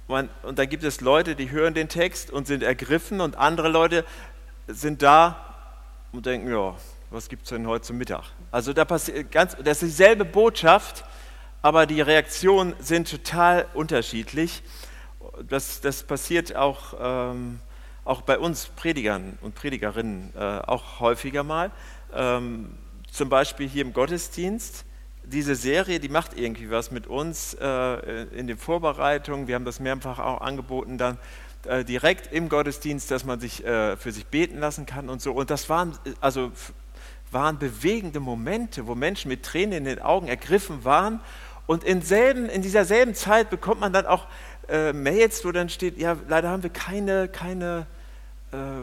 man, 0.09 0.29
und 0.43 0.59
da 0.59 0.65
gibt 0.65 0.85
es 0.85 1.01
Leute, 1.01 1.37
die 1.37 1.51
hören 1.51 1.75
den 1.75 1.89
Text 1.89 2.31
und 2.31 2.47
sind 2.47 2.63
ergriffen 2.63 3.21
und 3.21 3.37
andere 3.37 3.69
Leute 3.69 4.05
sind 4.67 5.03
da 5.03 5.55
und 6.13 6.27
denken, 6.27 6.51
ja, 6.51 6.77
was 7.13 7.29
gibt 7.29 7.45
es 7.45 7.51
denn 7.51 7.67
heute 7.67 7.85
zum 7.85 7.99
Mittag? 7.99 8.25
Also 8.51 8.73
da 8.73 8.85
passiert 8.85 9.31
ganz, 9.31 9.55
das 9.63 9.83
ist 9.83 9.99
dieselbe 9.99 10.25
Botschaft, 10.25 11.05
aber 11.61 11.87
die 11.87 12.01
Reaktionen 12.01 12.75
sind 12.81 13.11
total 13.11 13.67
unterschiedlich. 13.75 14.63
Das, 15.49 15.81
das 15.81 16.03
passiert 16.03 16.57
auch, 16.57 16.95
ähm, 17.01 17.61
auch 18.05 18.23
bei 18.23 18.39
uns 18.39 18.67
Predigern 18.67 19.39
und 19.43 19.55
Predigerinnen 19.55 20.33
äh, 20.35 20.39
auch 20.39 21.01
häufiger 21.01 21.43
mal. 21.43 21.71
Ähm, 22.15 22.71
zum 23.11 23.29
Beispiel 23.29 23.69
hier 23.69 23.83
im 23.83 23.93
Gottesdienst. 23.93 24.85
Diese 25.25 25.55
Serie, 25.55 26.01
die 26.01 26.09
macht 26.09 26.37
irgendwie 26.37 26.71
was 26.71 26.91
mit 26.91 27.07
uns 27.07 27.55
äh, 27.55 28.23
in 28.37 28.47
den 28.47 28.57
Vorbereitungen. 28.57 29.47
Wir 29.47 29.55
haben 29.55 29.65
das 29.65 29.79
mehrfach 29.79 30.19
auch 30.19 30.41
angeboten, 30.41 30.99
dann 30.99 31.19
äh, 31.65 31.85
direkt 31.85 32.33
im 32.33 32.49
Gottesdienst, 32.49 33.11
dass 33.11 33.25
man 33.25 33.39
sich 33.39 33.65
äh, 33.65 33.97
für 33.97 34.11
sich 34.11 34.27
beten 34.27 34.59
lassen 34.59 34.85
kann 34.85 35.09
und 35.09 35.23
so. 35.23 35.33
Und 35.33 35.51
das 35.51 35.69
waren 35.69 35.97
also 36.21 36.51
waren 37.33 37.59
bewegende 37.59 38.21
Momente, 38.21 38.87
wo 38.87 38.95
Menschen 38.95 39.29
mit 39.29 39.43
Tränen 39.43 39.79
in 39.79 39.85
den 39.85 40.01
Augen 40.01 40.29
ergriffen 40.29 40.85
waren. 40.85 41.21
Und 41.67 41.85
in, 41.85 42.03
selben, 42.03 42.49
in 42.49 42.63
dieser 42.63 42.85
selben 42.85 43.15
Zeit 43.15 43.51
bekommt 43.51 43.81
man 43.81 43.93
dann 43.93 44.07
auch 44.07 44.27
äh, 44.69 44.93
Mails, 44.93 45.45
wo 45.45 45.53
dann 45.53 45.69
steht, 45.69 45.99
ja, 45.99 46.17
leider 46.29 46.51
haben 46.51 46.63
wir 46.63 46.71
keine, 46.71 47.29
keine 47.29 47.87
äh, 48.53 48.83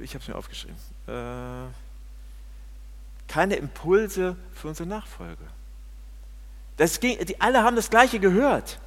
ich 0.00 0.14
habe 0.14 0.22
es 0.22 0.28
mir 0.28 0.36
aufgeschrieben, 0.36 0.76
äh, 1.06 1.66
keine 3.28 3.56
Impulse 3.56 4.36
für 4.52 4.68
unsere 4.68 4.88
Nachfolge. 4.88 5.44
Das 6.76 7.00
ging, 7.00 7.24
die 7.24 7.40
alle 7.40 7.62
haben 7.62 7.76
das 7.76 7.90
Gleiche 7.90 8.18
gehört. 8.20 8.78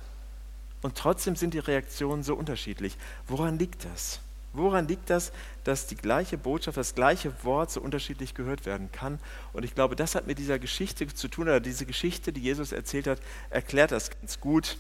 Und 0.82 0.96
trotzdem 0.96 1.36
sind 1.36 1.54
die 1.54 1.60
Reaktionen 1.60 2.24
so 2.24 2.36
unterschiedlich. 2.36 2.98
Woran 3.28 3.58
liegt 3.58 3.86
das? 3.86 4.20
Woran 4.54 4.88
liegt 4.88 5.10
das, 5.10 5.32
dass 5.64 5.88
die 5.88 5.96
gleiche 5.96 6.38
Botschaft, 6.38 6.78
das 6.78 6.96
gleiche 6.96 7.32
Wort 7.44 7.72
so 7.72 7.82
unterschiedlich 7.82 8.34
gehört 8.34 8.66
werden 8.66 8.92
kann? 8.92 9.20
Und 9.54 9.64
ich 9.64 9.76
glaube, 9.76 9.96
das 9.96 10.16
hat 10.16 10.26
mit 10.26 10.40
dieser 10.40 10.58
Geschichte 10.58 11.08
zu 11.08 11.28
tun, 11.28 11.44
oder 11.44 11.60
diese 11.60 11.86
Geschichte, 11.86 12.34
die 12.34 12.42
Jesus 12.42 12.72
erzählt 12.72 13.08
hat, 13.08 13.20
erklärt 13.50 13.92
das 13.92 14.10
ganz 14.10 14.40
gut. 14.40 14.78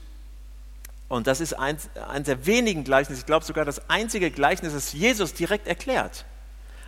Und 1.09 1.27
das 1.27 1.39
ist 1.39 1.53
eins, 1.53 1.89
eines 2.07 2.25
der 2.25 2.45
wenigen 2.45 2.83
Gleichnisse, 2.83 3.21
ich 3.21 3.25
glaube 3.25 3.45
sogar 3.45 3.65
das 3.65 3.89
einzige 3.89 4.31
Gleichnis, 4.31 4.73
das 4.73 4.93
Jesus 4.93 5.33
direkt 5.33 5.67
erklärt. 5.67 6.25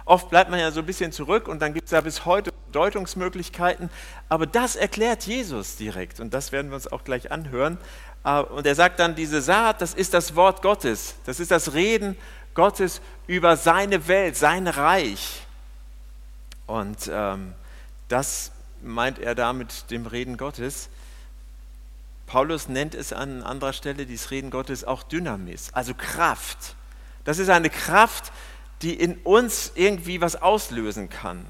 Oft 0.06 0.30
bleibt 0.30 0.50
man 0.50 0.60
ja 0.60 0.72
so 0.72 0.80
ein 0.80 0.86
bisschen 0.86 1.12
zurück 1.12 1.48
und 1.48 1.62
dann 1.62 1.74
gibt 1.74 1.86
es 1.86 1.92
ja 1.92 2.02
bis 2.02 2.26
heute 2.26 2.52
Deutungsmöglichkeiten, 2.72 3.90
aber 4.28 4.48
das 4.48 4.76
erklärt 4.76 5.24
Jesus 5.24 5.76
direkt 5.76 6.20
und 6.20 6.34
das 6.34 6.52
werden 6.52 6.72
wir 6.72 6.76
uns 6.76 6.92
auch 6.92 7.04
gleich 7.04 7.32
anhören. 7.32 7.78
Äh, 8.24 8.42
und 8.42 8.66
er 8.66 8.76
sagt 8.76 9.00
dann, 9.00 9.16
diese 9.16 9.42
Saat, 9.42 9.82
das 9.82 9.94
ist 9.94 10.14
das 10.14 10.36
Wort 10.36 10.62
Gottes, 10.62 11.16
das 11.26 11.40
ist 11.40 11.52
das 11.52 11.74
Reden 11.74 12.18
Gottes 12.54 13.02
über 13.28 13.58
seine 13.58 14.08
Welt, 14.08 14.36
sein 14.36 14.68
Reich. 14.68 15.46
Und 16.68 17.10
ähm, 17.12 17.54
das 18.08 18.52
meint 18.82 19.20
er 19.20 19.36
da 19.36 19.54
mit 19.54 19.90
dem 19.92 20.06
Reden 20.06 20.38
Gottes. 20.38 20.90
Paulus 22.28 22.68
nennt 22.68 22.94
es 22.94 23.12
an 23.12 23.42
anderer 23.42 23.74
Stelle, 23.74 24.06
dieses 24.06 24.32
Reden 24.32 24.52
Gottes, 24.52 24.84
auch 24.84 25.04
Dynamis, 25.04 25.70
also 25.74 25.94
Kraft. 25.96 26.76
Das 27.24 27.40
ist 27.40 27.50
eine 27.50 27.70
Kraft, 27.70 28.32
die 28.82 28.94
in 28.94 29.18
uns 29.24 29.72
irgendwie 29.76 30.22
was 30.22 30.36
auslösen 30.36 31.10
kann. 31.10 31.46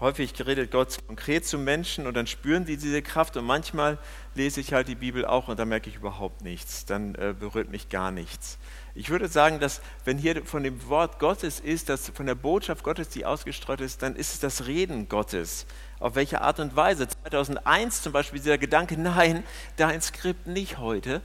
Häufig 0.00 0.32
redet 0.46 0.70
Gott 0.70 0.98
konkret 1.08 1.44
zu 1.44 1.58
Menschen 1.58 2.06
und 2.06 2.14
dann 2.14 2.28
spüren 2.28 2.64
die 2.64 2.76
diese 2.76 3.02
Kraft 3.02 3.36
und 3.36 3.44
manchmal 3.44 3.98
lese 4.36 4.60
ich 4.60 4.72
halt 4.72 4.86
die 4.86 4.94
Bibel 4.94 5.24
auch 5.24 5.48
und 5.48 5.58
da 5.58 5.64
merke 5.64 5.90
ich 5.90 5.96
überhaupt 5.96 6.42
nichts. 6.42 6.84
Dann 6.86 7.16
äh, 7.16 7.34
berührt 7.38 7.70
mich 7.70 7.88
gar 7.88 8.12
nichts. 8.12 8.58
Ich 8.98 9.10
würde 9.10 9.28
sagen, 9.28 9.60
dass 9.60 9.80
wenn 10.04 10.18
hier 10.18 10.44
von 10.44 10.64
dem 10.64 10.88
Wort 10.88 11.20
Gottes 11.20 11.60
ist, 11.60 11.88
dass 11.88 12.08
von 12.08 12.26
der 12.26 12.34
Botschaft 12.34 12.82
Gottes, 12.82 13.08
die 13.08 13.24
ausgestreut 13.24 13.80
ist, 13.80 14.02
dann 14.02 14.16
ist 14.16 14.34
es 14.34 14.40
das 14.40 14.66
Reden 14.66 15.08
Gottes. 15.08 15.66
Auf 16.00 16.16
welche 16.16 16.40
Art 16.40 16.58
und 16.58 16.74
Weise? 16.74 17.06
2001 17.06 18.02
zum 18.02 18.12
Beispiel 18.12 18.40
dieser 18.40 18.58
Gedanke, 18.58 18.96
nein, 19.00 19.44
dein 19.76 20.02
Skript 20.02 20.48
nicht 20.48 20.78
heute, 20.78 21.22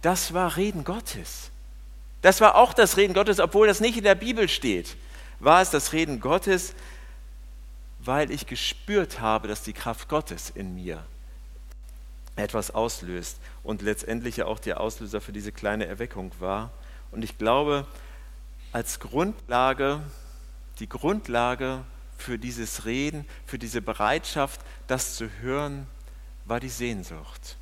das 0.00 0.32
war 0.32 0.56
Reden 0.56 0.82
Gottes. 0.82 1.50
Das 2.22 2.40
war 2.40 2.54
auch 2.54 2.72
das 2.72 2.96
Reden 2.96 3.12
Gottes, 3.12 3.38
obwohl 3.38 3.66
das 3.66 3.80
nicht 3.80 3.98
in 3.98 4.04
der 4.04 4.14
Bibel 4.14 4.48
steht. 4.48 4.96
War 5.40 5.60
es 5.60 5.68
das 5.68 5.92
Reden 5.92 6.20
Gottes, 6.20 6.72
weil 8.00 8.30
ich 8.30 8.46
gespürt 8.46 9.20
habe, 9.20 9.46
dass 9.46 9.62
die 9.62 9.74
Kraft 9.74 10.08
Gottes 10.08 10.48
in 10.48 10.74
mir 10.74 11.04
etwas 12.38 12.70
auslöst 12.70 13.38
und 13.62 13.82
letztendlich 13.82 14.38
ja 14.38 14.46
auch 14.46 14.58
der 14.58 14.80
Auslöser 14.80 15.20
für 15.20 15.32
diese 15.32 15.52
kleine 15.52 15.86
Erweckung 15.86 16.32
war. 16.38 16.70
Und 17.10 17.22
ich 17.22 17.38
glaube, 17.38 17.86
als 18.72 19.00
Grundlage, 19.00 20.00
die 20.78 20.88
Grundlage 20.88 21.80
für 22.16 22.38
dieses 22.38 22.84
Reden, 22.84 23.24
für 23.46 23.58
diese 23.58 23.82
Bereitschaft, 23.82 24.60
das 24.86 25.16
zu 25.16 25.30
hören, 25.40 25.86
war 26.44 26.60
die 26.60 26.68
Sehnsucht. 26.68 27.56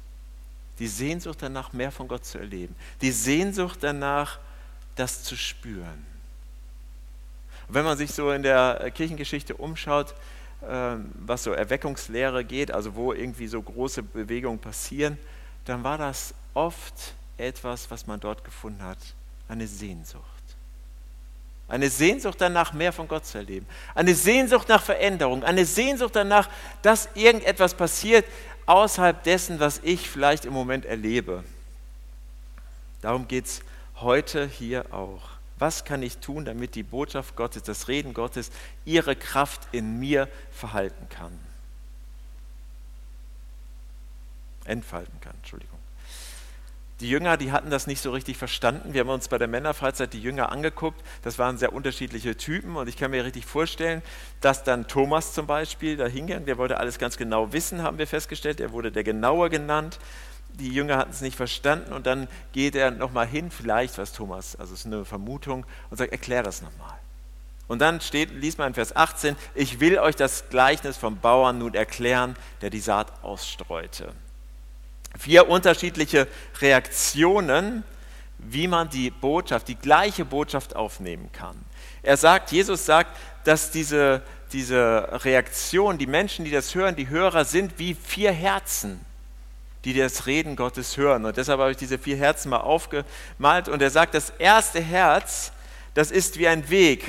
Die 0.78 0.88
Sehnsucht 0.88 1.38
danach, 1.40 1.72
mehr 1.72 1.90
von 1.90 2.08
Gott 2.08 2.24
zu 2.24 2.38
erleben. 2.38 2.74
Die 3.00 3.12
Sehnsucht 3.12 3.78
danach, 3.80 4.38
das 4.94 5.22
zu 5.22 5.36
spüren. 5.36 6.06
Und 7.68 7.74
wenn 7.74 7.84
man 7.84 7.96
sich 7.96 8.12
so 8.12 8.30
in 8.30 8.42
der 8.42 8.90
Kirchengeschichte 8.94 9.56
umschaut, 9.56 10.14
was 10.60 11.44
so 11.44 11.52
Erweckungslehre 11.52 12.44
geht, 12.44 12.70
also 12.70 12.94
wo 12.94 13.12
irgendwie 13.12 13.46
so 13.46 13.60
große 13.60 14.02
Bewegungen 14.02 14.58
passieren, 14.58 15.18
dann 15.64 15.84
war 15.84 15.98
das 15.98 16.34
oft 16.54 17.14
etwas, 17.36 17.90
was 17.90 18.06
man 18.06 18.18
dort 18.18 18.44
gefunden 18.44 18.82
hat, 18.82 18.98
eine 19.48 19.66
Sehnsucht. 19.66 20.24
Eine 21.68 21.90
Sehnsucht 21.90 22.40
danach, 22.40 22.72
mehr 22.72 22.92
von 22.92 23.08
Gott 23.08 23.26
zu 23.26 23.38
erleben. 23.38 23.66
Eine 23.94 24.14
Sehnsucht 24.14 24.68
nach 24.68 24.82
Veränderung. 24.82 25.42
Eine 25.42 25.64
Sehnsucht 25.64 26.14
danach, 26.14 26.48
dass 26.82 27.08
irgendetwas 27.14 27.74
passiert 27.74 28.24
außerhalb 28.66 29.22
dessen, 29.24 29.58
was 29.58 29.80
ich 29.82 30.08
vielleicht 30.08 30.44
im 30.44 30.52
Moment 30.52 30.84
erlebe. 30.84 31.42
Darum 33.02 33.26
geht 33.26 33.46
es 33.46 33.60
heute 33.96 34.46
hier 34.46 34.92
auch. 34.92 35.35
Was 35.58 35.84
kann 35.84 36.02
ich 36.02 36.18
tun, 36.18 36.44
damit 36.44 36.74
die 36.74 36.82
Botschaft 36.82 37.34
Gottes, 37.36 37.62
das 37.62 37.88
Reden 37.88 38.12
Gottes, 38.12 38.50
ihre 38.84 39.16
Kraft 39.16 39.62
in 39.72 39.98
mir 39.98 40.28
verhalten 40.52 41.08
kann? 41.08 41.32
Entfalten 44.64 45.18
kann, 45.20 45.34
Entschuldigung. 45.36 45.78
Die 47.00 47.10
Jünger, 47.10 47.36
die 47.36 47.52
hatten 47.52 47.68
das 47.68 47.86
nicht 47.86 48.00
so 48.00 48.10
richtig 48.10 48.38
verstanden. 48.38 48.94
Wir 48.94 49.02
haben 49.02 49.10
uns 49.10 49.28
bei 49.28 49.36
der 49.36 49.48
Männerfreizeit 49.48 50.14
die 50.14 50.20
Jünger 50.20 50.50
angeguckt. 50.50 51.02
Das 51.22 51.38
waren 51.38 51.58
sehr 51.58 51.74
unterschiedliche 51.74 52.36
Typen 52.38 52.74
und 52.76 52.88
ich 52.88 52.96
kann 52.96 53.10
mir 53.10 53.22
richtig 53.22 53.44
vorstellen, 53.44 54.02
dass 54.40 54.64
dann 54.64 54.88
Thomas 54.88 55.34
zum 55.34 55.46
Beispiel 55.46 55.98
da 55.98 56.06
hinging. 56.06 56.46
Der 56.46 56.56
wollte 56.56 56.78
alles 56.78 56.98
ganz 56.98 57.18
genau 57.18 57.52
wissen, 57.52 57.82
haben 57.82 57.98
wir 57.98 58.06
festgestellt. 58.06 58.60
Er 58.60 58.72
wurde 58.72 58.92
der 58.92 59.04
Genaue 59.04 59.50
genannt 59.50 59.98
die 60.58 60.72
Jünger 60.72 60.96
hatten 60.96 61.10
es 61.10 61.20
nicht 61.20 61.36
verstanden 61.36 61.92
und 61.92 62.06
dann 62.06 62.28
geht 62.52 62.74
er 62.74 62.90
nochmal 62.90 63.26
hin, 63.26 63.50
vielleicht 63.50 63.98
was 63.98 64.12
Thomas, 64.12 64.56
also 64.56 64.74
es 64.74 64.80
ist 64.80 64.86
eine 64.86 65.04
Vermutung, 65.04 65.66
und 65.90 65.96
sagt, 65.96 66.12
erklär 66.12 66.42
das 66.42 66.62
nochmal. 66.62 66.94
Und 67.68 67.80
dann 67.80 68.00
steht, 68.00 68.30
liest 68.30 68.58
man 68.58 68.68
in 68.68 68.74
Vers 68.74 68.94
18, 68.94 69.36
ich 69.54 69.80
will 69.80 69.98
euch 69.98 70.16
das 70.16 70.48
Gleichnis 70.50 70.96
vom 70.96 71.18
Bauern 71.18 71.58
nun 71.58 71.74
erklären, 71.74 72.36
der 72.60 72.70
die 72.70 72.80
Saat 72.80 73.12
ausstreute. 73.22 74.12
Vier 75.18 75.48
unterschiedliche 75.48 76.28
Reaktionen, 76.60 77.82
wie 78.38 78.68
man 78.68 78.88
die 78.88 79.10
Botschaft, 79.10 79.66
die 79.68 79.74
gleiche 79.74 80.24
Botschaft 80.24 80.76
aufnehmen 80.76 81.30
kann. 81.32 81.56
Er 82.02 82.16
sagt, 82.16 82.52
Jesus 82.52 82.86
sagt, 82.86 83.16
dass 83.44 83.70
diese, 83.70 84.22
diese 84.52 85.24
Reaktion, 85.24 85.98
die 85.98 86.06
Menschen, 86.06 86.44
die 86.44 86.50
das 86.50 86.74
hören, 86.74 86.94
die 86.94 87.08
Hörer 87.08 87.44
sind 87.44 87.78
wie 87.78 87.94
vier 87.94 88.30
Herzen 88.30 89.05
die 89.86 89.94
das 89.94 90.26
Reden 90.26 90.56
Gottes 90.56 90.96
hören. 90.96 91.24
Und 91.24 91.36
deshalb 91.36 91.60
habe 91.60 91.70
ich 91.70 91.76
diese 91.76 91.96
vier 91.96 92.16
Herzen 92.16 92.48
mal 92.48 92.58
aufgemalt. 92.58 93.68
Und 93.68 93.80
er 93.80 93.90
sagt, 93.90 94.14
das 94.14 94.30
erste 94.30 94.80
Herz, 94.80 95.52
das 95.94 96.10
ist 96.10 96.40
wie 96.40 96.48
ein 96.48 96.68
Weg. 96.70 97.04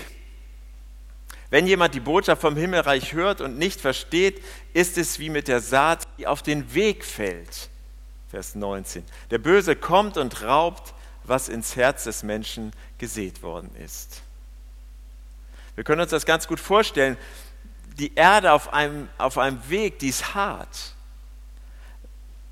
Wenn 1.49 1.65
jemand 1.65 1.95
die 1.95 1.99
Botschaft 1.99 2.39
vom 2.39 2.55
Himmelreich 2.55 3.13
hört 3.13 3.41
und 3.41 3.57
nicht 3.57 3.81
versteht, 3.81 4.43
ist 4.73 4.99
es 4.99 5.17
wie 5.17 5.31
mit 5.31 5.47
der 5.47 5.59
Saat, 5.59 6.07
die 6.19 6.27
auf 6.27 6.43
den 6.43 6.71
Weg 6.75 7.03
fällt. 7.03 7.69
Vers 8.29 8.53
19. 8.53 9.03
Der 9.31 9.39
Böse 9.39 9.75
kommt 9.75 10.15
und 10.15 10.43
raubt, 10.43 10.93
was 11.23 11.49
ins 11.49 11.75
Herz 11.77 12.03
des 12.03 12.21
Menschen 12.21 12.73
gesät 12.99 13.41
worden 13.41 13.71
ist. 13.83 14.21
Wir 15.73 15.83
können 15.83 16.01
uns 16.01 16.11
das 16.11 16.27
ganz 16.27 16.47
gut 16.47 16.59
vorstellen. 16.59 17.17
Die 17.97 18.13
Erde 18.13 18.51
auf 18.51 18.71
einem, 18.71 19.09
auf 19.17 19.39
einem 19.39 19.67
Weg, 19.67 19.97
die 19.97 20.09
ist 20.09 20.35
hart 20.35 20.93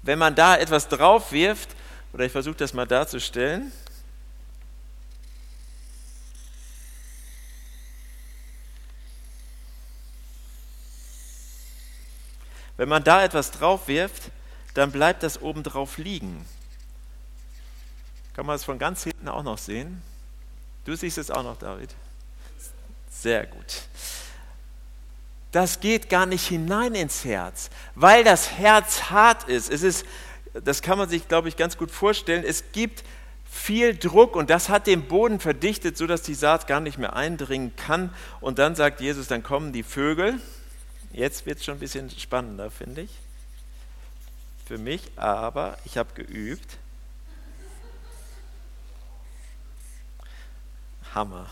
wenn 0.06 0.20
man 0.20 0.36
da 0.36 0.56
etwas 0.56 0.88
drauf 0.88 1.32
wirft, 1.32 1.70
oder 2.14 2.26
ich 2.26 2.32
versuche 2.32 2.56
das 2.56 2.74
mal 2.74 2.88
darzustellen, 2.88 3.72
Wenn 12.78 12.90
man 12.90 13.06
da 13.06 13.24
etwas 13.24 13.52
drauf 13.52 13.88
wirft, 13.88 14.32
dann 14.74 14.92
bleibt 14.92 15.24
das 15.24 15.42
oben 15.42 15.64
drauf 15.64 15.98
liegen. 15.98 16.46
Kann 18.34 18.46
man 18.46 18.56
das 18.56 18.66
von 18.66 18.78
ganz 18.78 19.04
hinten 19.04 19.30
auch 19.30 19.44
noch 19.44 19.58
sehen? 19.58 20.02
Du 20.84 20.94
siehst 20.94 21.18
es 21.18 21.32
auch 21.32 21.44
noch, 21.44 21.58
David. 21.58 21.96
Sehr 23.10 23.46
gut 23.46 23.84
das 25.56 25.80
geht 25.80 26.10
gar 26.10 26.26
nicht 26.26 26.46
hinein 26.46 26.96
ins 26.96 27.24
Herz, 27.24 27.70
weil 27.96 28.26
das 28.26 28.52
Herz 28.52 29.04
hart 29.04 29.48
ist. 29.48 29.72
Es 29.72 29.84
ist, 29.84 30.06
das 30.54 30.82
kann 30.82 30.98
man 30.98 31.08
sich, 31.08 31.30
glaube 31.30 31.48
ich, 31.48 31.56
ganz 31.56 31.78
gut 31.78 31.92
vorstellen. 31.92 32.44
Es 32.46 32.74
gibt 32.74 33.06
viel 33.50 33.96
Druck 33.96 34.36
und 34.36 34.50
das 34.50 34.68
hat 34.68 34.86
den 34.86 35.08
Boden 35.08 35.40
verdichtet, 35.40 35.96
sodass 35.96 36.24
die 36.24 36.34
Saat 36.34 36.68
gar 36.68 36.82
nicht 36.82 36.98
mehr 36.98 37.16
eindringen 37.16 37.74
kann. 37.78 38.14
Und 38.42 38.60
dann 38.60 38.76
sagt 38.76 39.00
Jesus, 39.00 39.28
dann 39.28 39.44
kommen 39.44 39.72
die 39.72 39.84
Vögel. 39.84 40.42
Jetzt 41.14 41.46
wird 41.46 41.60
es 41.60 41.64
schon 41.64 41.78
ein 41.78 41.80
bisschen 41.80 42.10
spannender, 42.10 42.70
finde 42.70 43.04
ich. 43.04 43.12
Für 44.68 44.78
mich, 44.78 45.10
aber 45.16 45.78
ich 45.86 45.98
habe 45.98 46.14
geübt. 46.16 46.78
Hammer. 51.14 51.48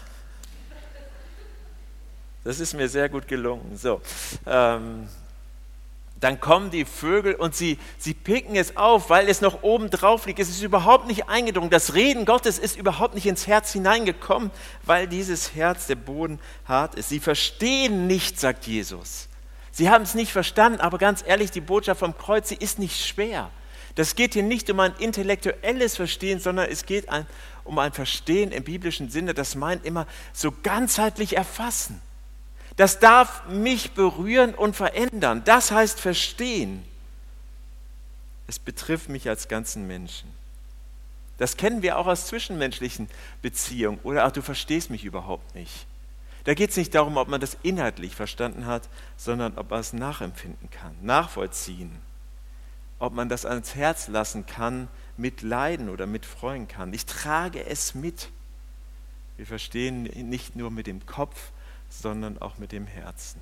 Das 2.44 2.60
ist 2.60 2.74
mir 2.74 2.90
sehr 2.90 3.10
gut 3.10 3.28
gelungen. 3.28 3.78
So, 3.78 4.02
ähm, 4.46 5.08
dann 6.24 6.40
kommen 6.40 6.72
die 6.72 6.86
Vögel 6.86 7.36
und 7.36 7.54
sie, 7.54 7.78
sie 7.98 8.14
picken 8.14 8.56
es 8.56 8.78
auf, 8.78 9.10
weil 9.10 9.28
es 9.28 9.42
noch 9.42 9.62
oben 9.62 9.90
drauf 9.90 10.26
liegt. 10.26 10.40
Es 10.40 10.50
ist 10.50 10.62
überhaupt 10.62 11.08
nicht 11.08 11.28
eingedrungen. 11.28 11.70
Das 11.70 11.96
Reden 11.96 12.26
Gottes 12.26 12.60
ist 12.60 12.78
überhaupt 12.78 13.14
nicht 13.14 13.26
ins 13.26 13.46
Herz 13.46 13.74
hineingekommen, 13.74 14.50
weil 14.84 15.08
dieses 15.08 15.54
Herz, 15.54 15.88
der 15.88 15.96
Boden 15.96 16.40
hart 16.66 16.96
ist. 16.96 17.10
Sie 17.10 17.20
verstehen 17.20 18.08
nicht, 18.08 18.40
sagt 18.40 18.68
Jesus. 18.68 19.28
Sie 19.72 19.90
haben 19.90 20.04
es 20.04 20.16
nicht 20.16 20.32
verstanden, 20.32 20.80
aber 20.80 20.98
ganz 20.98 21.24
ehrlich, 21.28 21.52
die 21.52 21.60
Botschaft 21.60 22.00
vom 22.00 22.18
Kreuz, 22.18 22.48
sie 22.48 22.56
ist 22.56 22.80
nicht 22.80 23.06
schwer. 23.06 23.50
Das 23.96 24.16
geht 24.16 24.34
hier 24.34 24.44
nicht 24.44 24.70
um 24.70 24.80
ein 24.80 24.94
intellektuelles 25.00 25.98
Verstehen, 25.98 26.40
sondern 26.40 26.70
es 26.70 26.86
geht 26.86 27.08
um 27.64 27.80
ein 27.80 27.92
Verstehen 27.92 28.52
im 28.52 28.64
biblischen 28.64 29.10
Sinne, 29.10 29.34
das 29.34 29.56
meint 29.56 29.86
immer 29.86 30.08
so 30.32 30.54
ganzheitlich 30.64 31.36
erfassen. 31.36 32.02
Das 32.76 33.00
darf 33.00 33.48
mich 33.48 33.92
berühren 33.92 34.56
und 34.56 34.76
verändern. 34.76 35.44
Das 35.46 35.72
heißt 35.72 36.00
verstehen. 36.00 36.84
Es 38.48 38.60
betrifft 38.60 39.10
mich 39.10 39.30
als 39.30 39.48
ganzen 39.48 39.88
Menschen. 39.88 40.30
Das 41.38 41.58
kennen 41.58 41.82
wir 41.82 41.98
auch 41.98 42.08
aus 42.08 42.28
zwischenmenschlichen 42.28 43.10
Beziehungen. 43.42 44.00
Oder 44.04 44.26
ach, 44.26 44.32
du 44.32 44.42
verstehst 44.42 44.90
mich 44.90 45.04
überhaupt 45.06 45.56
nicht. 45.56 45.88
Da 46.44 46.54
geht 46.54 46.72
es 46.72 46.78
nicht 46.78 46.94
darum, 46.94 47.18
ob 47.18 47.28
man 47.28 47.40
das 47.40 47.58
inhaltlich 47.64 48.16
verstanden 48.16 48.66
hat, 48.66 48.90
sondern 49.18 49.58
ob 49.58 49.70
man 49.70 49.80
es 49.80 49.94
nachempfinden 49.94 50.70
kann, 50.70 50.94
nachvollziehen. 51.02 51.92
Ob 53.00 53.14
man 53.14 53.30
das 53.30 53.46
ans 53.46 53.76
Herz 53.76 54.08
lassen 54.08 54.46
kann, 54.46 54.90
mit 55.16 55.42
Leiden 55.42 55.90
oder 55.90 56.06
mit 56.06 56.26
Freuen 56.26 56.68
kann. 56.68 56.94
Ich 56.94 57.06
trage 57.06 57.66
es 57.66 57.96
mit. 57.96 58.30
Wir 59.38 59.46
verstehen 59.46 60.04
nicht 60.04 60.56
nur 60.56 60.70
mit 60.70 60.88
dem 60.88 61.06
Kopf, 61.06 61.52
sondern 62.02 62.38
auch 62.40 62.58
mit 62.58 62.72
dem 62.72 62.88
Herzen. 62.88 63.40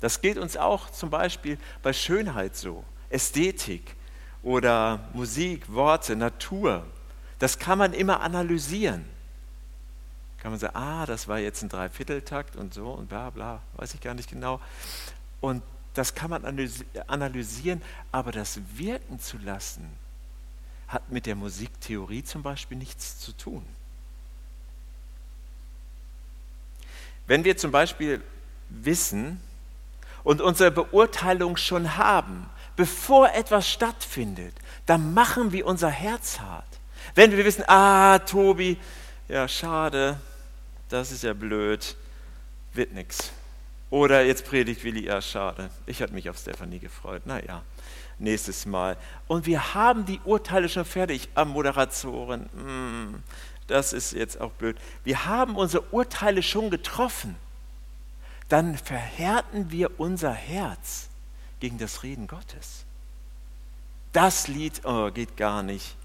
Das 0.00 0.20
gilt 0.20 0.38
uns 0.38 0.56
auch 0.56 0.90
zum 0.90 1.10
Beispiel 1.10 1.58
bei 1.82 1.92
Schönheit 1.92 2.56
so, 2.56 2.84
Ästhetik 3.10 3.94
oder 4.42 5.08
Musik, 5.12 5.72
Worte, 5.72 6.16
Natur. 6.16 6.84
Das 7.38 7.58
kann 7.58 7.78
man 7.78 7.92
immer 7.92 8.20
analysieren. 8.20 9.04
Kann 10.38 10.50
man 10.50 10.58
sagen, 10.58 10.74
ah, 10.76 11.06
das 11.06 11.28
war 11.28 11.38
jetzt 11.38 11.62
ein 11.62 11.68
Dreivierteltakt 11.68 12.56
und 12.56 12.74
so 12.74 12.90
und 12.90 13.08
bla 13.08 13.30
bla, 13.30 13.62
weiß 13.76 13.94
ich 13.94 14.00
gar 14.00 14.14
nicht 14.14 14.30
genau. 14.30 14.60
Und 15.40 15.62
das 15.94 16.14
kann 16.14 16.30
man 16.30 16.44
analysieren, 17.06 17.82
aber 18.10 18.32
das 18.32 18.60
wirken 18.74 19.20
zu 19.20 19.38
lassen, 19.38 19.86
hat 20.88 21.10
mit 21.10 21.26
der 21.26 21.36
Musiktheorie 21.36 22.24
zum 22.24 22.42
Beispiel 22.42 22.78
nichts 22.78 23.20
zu 23.20 23.32
tun. 23.32 23.64
Wenn 27.26 27.44
wir 27.44 27.56
zum 27.56 27.70
Beispiel 27.70 28.20
wissen 28.68 29.40
und 30.24 30.40
unsere 30.40 30.70
Beurteilung 30.70 31.56
schon 31.56 31.96
haben, 31.96 32.48
bevor 32.76 33.32
etwas 33.32 33.68
stattfindet, 33.68 34.54
dann 34.86 35.14
machen 35.14 35.52
wir 35.52 35.66
unser 35.66 35.90
Herz 35.90 36.40
hart. 36.40 36.64
Wenn 37.14 37.32
wir 37.36 37.44
wissen, 37.44 37.64
ah, 37.66 38.18
Tobi, 38.20 38.78
ja, 39.28 39.46
schade, 39.48 40.18
das 40.88 41.12
ist 41.12 41.22
ja 41.22 41.32
blöd, 41.32 41.96
wird 42.72 42.92
nichts. 42.92 43.32
Oder 43.90 44.24
jetzt 44.24 44.46
predigt 44.46 44.84
Willi, 44.84 45.04
ja, 45.04 45.20
schade, 45.20 45.70
ich 45.86 46.00
hatte 46.00 46.14
mich 46.14 46.30
auf 46.30 46.38
Stefanie 46.38 46.78
gefreut, 46.78 47.26
naja, 47.26 47.62
nächstes 48.18 48.64
Mal. 48.64 48.96
Und 49.26 49.46
wir 49.46 49.74
haben 49.74 50.06
die 50.06 50.20
Urteile 50.24 50.68
schon 50.68 50.84
fertig 50.84 51.28
am 51.34 51.50
Moderatoren. 51.50 52.48
Hm, 52.54 53.22
das 53.66 53.92
ist 53.92 54.12
jetzt 54.12 54.40
auch 54.40 54.52
blöd. 54.52 54.76
Wir 55.04 55.24
haben 55.26 55.56
unsere 55.56 55.84
Urteile 55.92 56.42
schon 56.42 56.70
getroffen. 56.70 57.36
Dann 58.48 58.76
verhärten 58.76 59.70
wir 59.70 59.98
unser 59.98 60.32
Herz 60.32 61.08
gegen 61.60 61.78
das 61.78 62.02
Reden 62.02 62.26
Gottes. 62.26 62.84
Das 64.12 64.48
Lied 64.48 64.84
oh, 64.84 65.10
geht 65.10 65.36
gar 65.36 65.62
nicht. 65.62 65.96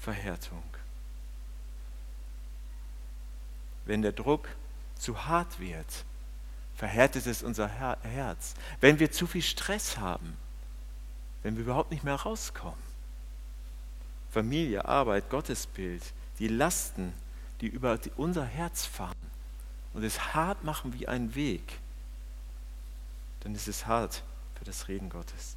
Verhärtung. 0.00 0.62
Wenn 3.86 4.02
der 4.02 4.12
Druck 4.12 4.48
zu 4.98 5.26
hart 5.26 5.58
wird, 5.60 6.04
verhärtet 6.76 7.26
es 7.26 7.42
unser 7.42 7.68
Herz. 7.68 8.54
Wenn 8.80 8.98
wir 8.98 9.10
zu 9.10 9.26
viel 9.26 9.42
Stress 9.42 9.98
haben, 9.98 10.36
wenn 11.42 11.56
wir 11.56 11.62
überhaupt 11.62 11.90
nicht 11.90 12.04
mehr 12.04 12.16
rauskommen. 12.16 12.92
Familie, 14.30 14.84
Arbeit, 14.84 15.28
Gottesbild, 15.30 16.02
die 16.38 16.48
Lasten, 16.48 17.12
die 17.60 17.68
über 17.68 17.98
unser 18.16 18.44
Herz 18.44 18.84
fahren 18.84 19.14
und 19.94 20.02
es 20.02 20.34
hart 20.34 20.64
machen 20.64 20.92
wie 20.98 21.08
ein 21.08 21.34
Weg, 21.34 21.78
dann 23.40 23.54
ist 23.54 23.68
es 23.68 23.86
hart 23.86 24.22
für 24.58 24.64
das 24.64 24.88
Reden 24.88 25.10
Gottes. 25.10 25.56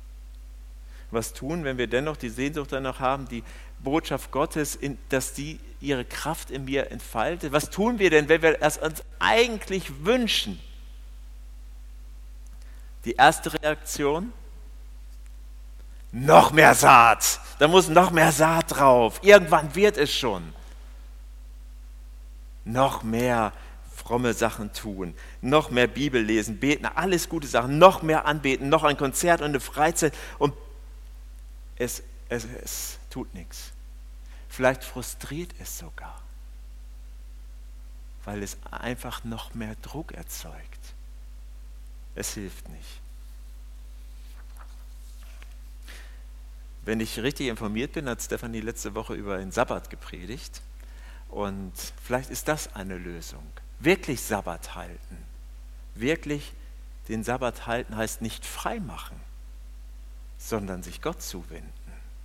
Was 1.12 1.34
tun, 1.34 1.64
wenn 1.64 1.78
wir 1.78 1.88
dennoch 1.88 2.18
die 2.18 2.30
Sehnsucht 2.30 2.72
danach 2.72 3.00
haben, 3.00 3.28
die 3.28 3.44
Botschaft 3.80 4.32
Gottes, 4.32 4.80
dass 5.10 5.34
die 5.34 5.60
ihre 5.80 6.04
Kraft 6.04 6.50
in 6.50 6.66
mir 6.66 6.92
entfaltet? 6.92 7.54
Was 7.54 7.70
tun 7.70 8.00
wir 8.00 8.10
denn, 8.10 8.28
wenn 8.28 8.42
wir 8.42 8.62
es 8.62 8.78
uns 8.78 9.04
eigentlich 9.20 10.04
wünschen? 10.04 10.60
Die 13.06 13.14
erste 13.14 13.54
Reaktion, 13.54 14.34
noch 16.12 16.52
mehr 16.52 16.74
Saat. 16.74 17.40
Da 17.60 17.68
muss 17.68 17.88
noch 17.88 18.10
mehr 18.10 18.32
Saat 18.32 18.78
drauf. 18.78 19.20
Irgendwann 19.22 19.76
wird 19.76 19.98
es 19.98 20.14
schon 20.14 20.54
noch 22.66 23.04
mehr 23.04 23.54
fromme 23.96 24.34
Sachen 24.34 24.74
tun, 24.74 25.16
noch 25.42 25.72
mehr 25.72 25.88
Bibel 25.88 26.22
lesen, 26.22 26.60
beten, 26.60 26.86
alles 26.86 27.30
gute 27.30 27.48
Sachen, 27.48 27.78
noch 27.78 28.02
mehr 28.02 28.26
anbeten, 28.26 28.70
noch 28.70 28.84
ein 28.84 28.98
Konzert 28.98 29.42
und 29.42 29.48
eine 29.48 29.60
Freizeit 29.60 30.14
und 30.38 30.54
es, 31.78 32.04
es, 32.30 32.46
es 32.64 33.00
tut 33.10 33.34
nichts. 33.34 33.72
Vielleicht 34.50 34.84
frustriert 34.84 35.52
es 35.60 35.80
sogar, 35.80 36.22
weil 38.26 38.44
es 38.44 38.58
einfach 38.70 39.24
noch 39.24 39.54
mehr 39.54 39.76
Druck 39.82 40.14
erzeugt. 40.14 40.54
Es 42.16 42.34
hilft 42.34 42.70
nicht. 42.70 43.02
Wenn 46.84 47.00
ich 47.00 47.20
richtig 47.20 47.48
informiert 47.48 47.94
bin, 47.94 48.08
hat 48.08 48.22
Stefanie 48.22 48.62
letzte 48.62 48.94
Woche 48.94 49.16
über 49.16 49.40
den 49.40 49.52
Sabbat 49.52 49.90
gepredigt. 49.90 50.62
Und 51.36 51.74
vielleicht 52.02 52.30
ist 52.30 52.48
das 52.48 52.74
eine 52.76 52.98
Lösung. 52.98 53.44
Wirklich 53.82 54.22
Sabbat 54.22 54.74
halten. 54.74 55.18
Wirklich 55.94 56.54
den 57.10 57.26
Sabbat 57.26 57.68
halten 57.68 57.98
heißt 57.98 58.22
nicht 58.22 58.46
frei 58.46 58.80
machen, 58.80 59.20
sondern 60.38 60.82
sich 60.82 61.02
Gott 61.02 61.22
zuwenden. 61.22 61.70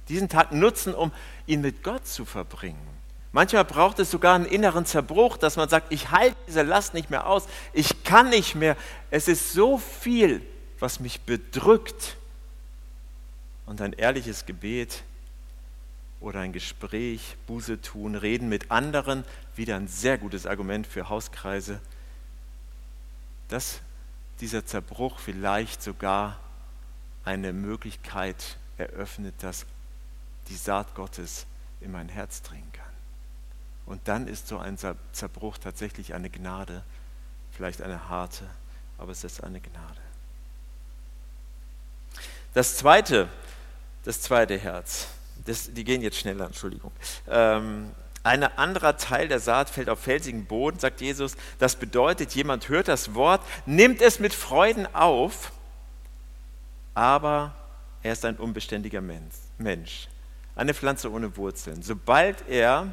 Diesen 0.09 0.29
Tag 0.29 0.53
nutzen, 0.53 0.95
um 0.95 1.11
ihn 1.49 1.61
mit 1.61 1.83
Gott 1.83 2.07
zu 2.07 2.25
verbringen. 2.25 2.87
Manchmal 3.33 3.65
braucht 3.65 3.99
es 3.99 4.13
sogar 4.13 4.37
einen 4.37 4.47
inneren 4.47 4.87
Zerbruch, 4.87 5.37
dass 5.37 5.57
man 5.57 5.69
sagt, 5.69 5.93
ich 5.93 6.13
halte 6.13 6.37
diese 6.47 6.63
Last 6.63 6.95
nicht 6.95 7.11
mehr 7.11 7.27
aus, 7.27 7.49
ich 7.73 8.05
kann 8.05 8.29
nicht 8.29 8.55
mehr. 8.55 8.77
Es 9.11 9.27
ist 9.27 9.53
so 9.53 9.79
viel, 9.79 10.41
was 10.79 11.01
mich 11.01 11.21
bedrückt. 11.23 12.17
Und 13.67 13.81
ein 13.81 13.93
ehrliches 13.93 14.47
Gebet 14.47 15.03
oder 16.21 16.41
ein 16.41 16.53
Gespräch, 16.53 17.37
Buße 17.47 17.81
tun, 17.81 18.15
reden 18.15 18.49
mit 18.49 18.71
anderen, 18.71 19.25
wieder 19.57 19.77
ein 19.77 19.89
sehr 19.89 20.19
gutes 20.19 20.47
Argument 20.47 20.87
für 20.87 21.09
Hauskreise, 21.09 21.81
dass 23.49 23.81
dieser 24.41 24.65
Zerbruch 24.65 25.19
vielleicht 25.19 25.83
sogar 25.83 26.39
eine 27.25 27.53
Möglichkeit 27.53 28.59
eröffnet, 28.79 29.35
dass 29.41 29.67
die 30.49 30.57
Saat 30.57 30.95
Gottes 30.95 31.47
in 31.81 31.93
mein 31.93 32.09
Herz 32.09 32.43
dringen 32.43 32.71
kann. 32.73 32.85
Und 33.87 34.07
dann 34.09 34.29
ist 34.29 34.47
so 34.47 34.59
ein 34.59 34.79
Zerbruch 35.13 35.59
tatsächlich 35.59 36.15
eine 36.15 36.31
Gnade, 36.31 36.85
vielleicht 37.51 37.83
eine 37.83 38.09
harte, 38.09 38.49
aber 38.99 39.13
es 39.13 39.25
ist 39.25 39.43
eine 39.43 39.61
Gnade. 39.61 40.01
Das 42.55 42.77
zweite, 42.77 43.29
das 44.05 44.21
zweite 44.21 44.59
Herz, 44.59 45.09
das, 45.45 45.73
die 45.73 45.85
gehen 45.85 46.03
jetzt 46.03 46.19
schneller, 46.19 46.47
Entschuldigung. 46.47 46.93
Ähm, 47.29 47.91
ein 48.23 48.43
anderer 48.45 48.97
Teil 48.97 49.29
der 49.29 49.41
Saat 49.41 49.71
fällt 49.71 49.89
auf 49.89 50.01
felsigen 50.01 50.45
Boden, 50.45 50.79
sagt 50.79 51.01
Jesus. 51.01 51.37
Das 51.59 51.77
bedeutet, 51.77 52.35
jemand 52.35 52.69
hört 52.69 52.89
das 52.89 53.15
Wort, 53.15 53.41
nimmt 53.65 54.03
es 54.03 54.21
mit 54.21 54.35
Freuden 54.35 54.87
auf, 54.95 55.53
aber 56.93 57.55
er 58.03 58.13
ist 58.13 58.25
ein 58.25 58.37
unbeständiger 58.37 59.01
Mensch. 59.01 60.09
Eine 60.55 60.75
Pflanze 60.75 61.11
ohne 61.11 61.37
Wurzeln. 61.37 61.83
Sobald 61.83 62.47
er 62.49 62.93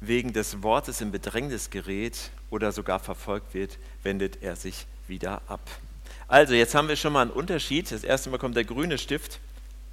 wegen 0.00 0.32
des 0.32 0.62
Wortes 0.62 1.00
in 1.00 1.10
Bedrängnis 1.10 1.70
gerät 1.70 2.30
oder 2.50 2.72
sogar 2.72 2.98
verfolgt 2.98 3.54
wird, 3.54 3.78
wendet 4.02 4.42
er 4.42 4.56
sich 4.56 4.86
wieder 5.08 5.40
ab. 5.46 5.60
Also, 6.28 6.54
jetzt 6.54 6.74
haben 6.74 6.88
wir 6.88 6.96
schon 6.96 7.12
mal 7.12 7.22
einen 7.22 7.30
Unterschied. 7.30 7.90
Das 7.90 8.02
erste 8.02 8.30
Mal 8.30 8.38
kommt 8.38 8.56
der 8.56 8.64
grüne 8.64 8.98
Stift 8.98 9.38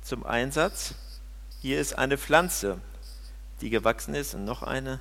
zum 0.01 0.25
Einsatz. 0.25 0.95
Hier 1.61 1.79
ist 1.79 1.97
eine 1.97 2.17
Pflanze, 2.17 2.79
die 3.61 3.69
gewachsen 3.69 4.15
ist 4.15 4.33
und 4.33 4.43
noch 4.43 4.63
eine. 4.63 4.99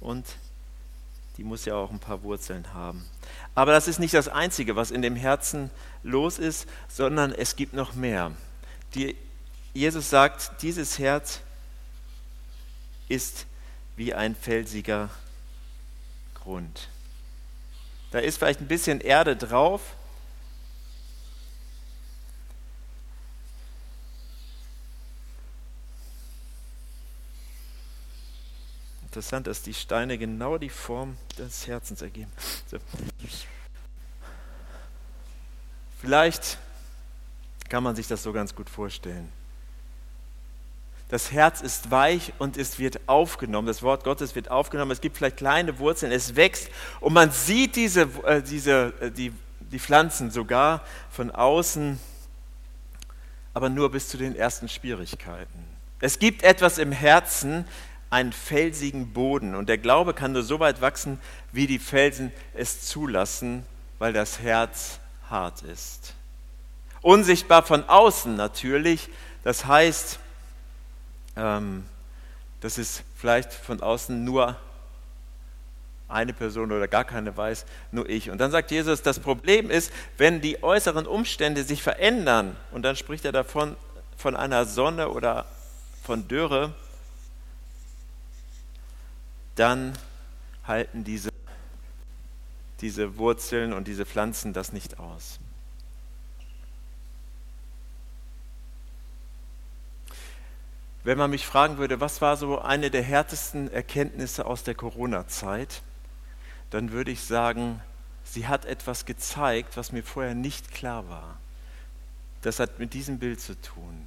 Und 0.00 0.26
die 1.36 1.44
muss 1.44 1.64
ja 1.64 1.76
auch 1.76 1.90
ein 1.92 2.00
paar 2.00 2.24
Wurzeln 2.24 2.74
haben. 2.74 3.04
Aber 3.54 3.72
das 3.72 3.86
ist 3.86 4.00
nicht 4.00 4.14
das 4.14 4.28
Einzige, 4.28 4.74
was 4.74 4.90
in 4.90 5.02
dem 5.02 5.14
Herzen 5.14 5.70
los 6.02 6.40
ist, 6.40 6.68
sondern 6.88 7.32
es 7.32 7.54
gibt 7.54 7.72
noch 7.72 7.94
mehr. 7.94 8.32
Die, 8.94 9.16
Jesus 9.74 10.10
sagt, 10.10 10.62
dieses 10.62 10.98
Herz 10.98 11.40
ist 13.08 13.46
wie 13.96 14.12
ein 14.12 14.34
felsiger 14.34 15.08
Grund. 16.34 16.88
Da 18.10 18.20
ist 18.20 18.38
vielleicht 18.38 18.60
ein 18.60 18.68
bisschen 18.68 19.00
Erde 19.00 19.36
drauf. 19.36 19.82
Interessant, 29.02 29.46
dass 29.46 29.62
die 29.62 29.74
Steine 29.74 30.16
genau 30.16 30.58
die 30.58 30.68
Form 30.68 31.16
des 31.36 31.66
Herzens 31.66 32.02
ergeben. 32.02 32.30
So. 32.70 32.78
Vielleicht 36.00 36.58
kann 37.68 37.82
man 37.82 37.96
sich 37.96 38.06
das 38.06 38.22
so 38.22 38.32
ganz 38.32 38.54
gut 38.54 38.70
vorstellen. 38.70 39.32
Das 41.08 41.32
Herz 41.32 41.62
ist 41.62 41.90
weich 41.90 42.34
und 42.38 42.58
es 42.58 42.78
wird 42.78 43.00
aufgenommen. 43.06 43.66
Das 43.66 43.82
Wort 43.82 44.04
Gottes 44.04 44.34
wird 44.34 44.50
aufgenommen. 44.50 44.90
Es 44.90 45.00
gibt 45.00 45.16
vielleicht 45.16 45.38
kleine 45.38 45.78
Wurzeln, 45.78 46.12
es 46.12 46.36
wächst 46.36 46.68
und 47.00 47.14
man 47.14 47.30
sieht 47.30 47.76
diese, 47.76 48.02
äh, 48.24 48.42
diese, 48.42 48.92
äh, 49.00 49.10
die, 49.10 49.32
die 49.60 49.78
Pflanzen 49.78 50.30
sogar 50.30 50.84
von 51.10 51.30
außen, 51.30 51.98
aber 53.54 53.70
nur 53.70 53.90
bis 53.90 54.08
zu 54.08 54.18
den 54.18 54.36
ersten 54.36 54.68
Schwierigkeiten. 54.68 55.64
Es 56.00 56.18
gibt 56.18 56.42
etwas 56.42 56.78
im 56.78 56.92
Herzen, 56.92 57.64
einen 58.10 58.32
felsigen 58.32 59.12
Boden 59.12 59.54
und 59.54 59.68
der 59.68 59.78
Glaube 59.78 60.14
kann 60.14 60.32
nur 60.32 60.42
so 60.42 60.60
weit 60.60 60.80
wachsen, 60.80 61.20
wie 61.52 61.66
die 61.66 61.78
Felsen 61.78 62.32
es 62.54 62.86
zulassen, 62.86 63.66
weil 63.98 64.12
das 64.12 64.40
Herz 64.40 64.98
hart 65.28 65.62
ist. 65.62 66.14
Unsichtbar 67.02 67.62
von 67.62 67.84
außen 67.84 68.34
natürlich, 68.34 69.08
das 69.44 69.66
heißt, 69.66 70.18
ähm, 71.38 71.84
dass 72.60 72.76
es 72.76 73.02
vielleicht 73.16 73.52
von 73.52 73.80
außen 73.80 74.24
nur 74.24 74.56
eine 76.08 76.32
Person 76.32 76.72
oder 76.72 76.88
gar 76.88 77.04
keine 77.04 77.36
weiß, 77.36 77.66
nur 77.92 78.08
ich. 78.08 78.30
Und 78.30 78.38
dann 78.38 78.50
sagt 78.50 78.70
Jesus, 78.70 79.02
das 79.02 79.20
Problem 79.20 79.70
ist, 79.70 79.92
wenn 80.16 80.40
die 80.40 80.62
äußeren 80.62 81.06
Umstände 81.06 81.62
sich 81.62 81.82
verändern, 81.82 82.56
und 82.72 82.82
dann 82.82 82.96
spricht 82.96 83.24
er 83.24 83.32
davon 83.32 83.76
von 84.16 84.34
einer 84.34 84.64
Sonne 84.64 85.10
oder 85.10 85.44
von 86.02 86.26
Dürre, 86.26 86.74
dann 89.54 89.96
halten 90.66 91.04
diese, 91.04 91.30
diese 92.80 93.18
Wurzeln 93.18 93.72
und 93.72 93.86
diese 93.86 94.06
Pflanzen 94.06 94.52
das 94.52 94.72
nicht 94.72 94.98
aus. 94.98 95.38
Wenn 101.08 101.16
man 101.16 101.30
mich 101.30 101.46
fragen 101.46 101.78
würde, 101.78 102.02
was 102.02 102.20
war 102.20 102.36
so 102.36 102.58
eine 102.58 102.90
der 102.90 103.02
härtesten 103.02 103.72
Erkenntnisse 103.72 104.44
aus 104.44 104.62
der 104.62 104.74
Corona-Zeit, 104.74 105.80
dann 106.68 106.92
würde 106.92 107.10
ich 107.10 107.22
sagen, 107.22 107.80
sie 108.24 108.46
hat 108.46 108.66
etwas 108.66 109.06
gezeigt, 109.06 109.78
was 109.78 109.90
mir 109.90 110.02
vorher 110.02 110.34
nicht 110.34 110.70
klar 110.70 111.08
war. 111.08 111.38
Das 112.42 112.60
hat 112.60 112.78
mit 112.78 112.92
diesem 112.92 113.18
Bild 113.18 113.40
zu 113.40 113.58
tun, 113.58 114.06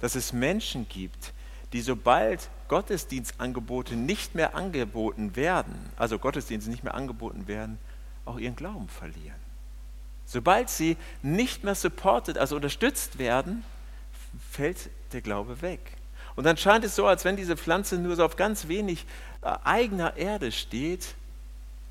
dass 0.00 0.14
es 0.14 0.32
Menschen 0.32 0.88
gibt, 0.88 1.34
die 1.74 1.82
sobald 1.82 2.48
Gottesdienstangebote 2.68 3.94
nicht 3.94 4.34
mehr 4.34 4.54
angeboten 4.54 5.36
werden, 5.36 5.74
also 5.98 6.18
Gottesdienste 6.18 6.70
nicht 6.70 6.82
mehr 6.82 6.94
angeboten 6.94 7.46
werden, 7.46 7.78
auch 8.24 8.38
ihren 8.38 8.56
Glauben 8.56 8.88
verlieren. 8.88 9.36
Sobald 10.24 10.70
sie 10.70 10.96
nicht 11.20 11.62
mehr 11.62 11.74
supported, 11.74 12.38
also 12.38 12.56
unterstützt 12.56 13.18
werden, 13.18 13.64
fällt 14.50 14.88
der 15.12 15.20
Glaube 15.20 15.60
weg. 15.60 15.97
Und 16.38 16.44
dann 16.44 16.56
scheint 16.56 16.84
es 16.84 16.94
so, 16.94 17.04
als 17.04 17.24
wenn 17.24 17.34
diese 17.34 17.56
Pflanze 17.56 17.98
nur 17.98 18.14
so 18.14 18.24
auf 18.24 18.36
ganz 18.36 18.68
wenig 18.68 19.06
äh, 19.42 19.56
eigener 19.64 20.16
Erde 20.16 20.52
steht 20.52 21.16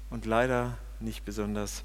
und 0.09 0.25
leider 0.25 0.77
nicht 1.01 1.25
besonders 1.25 1.83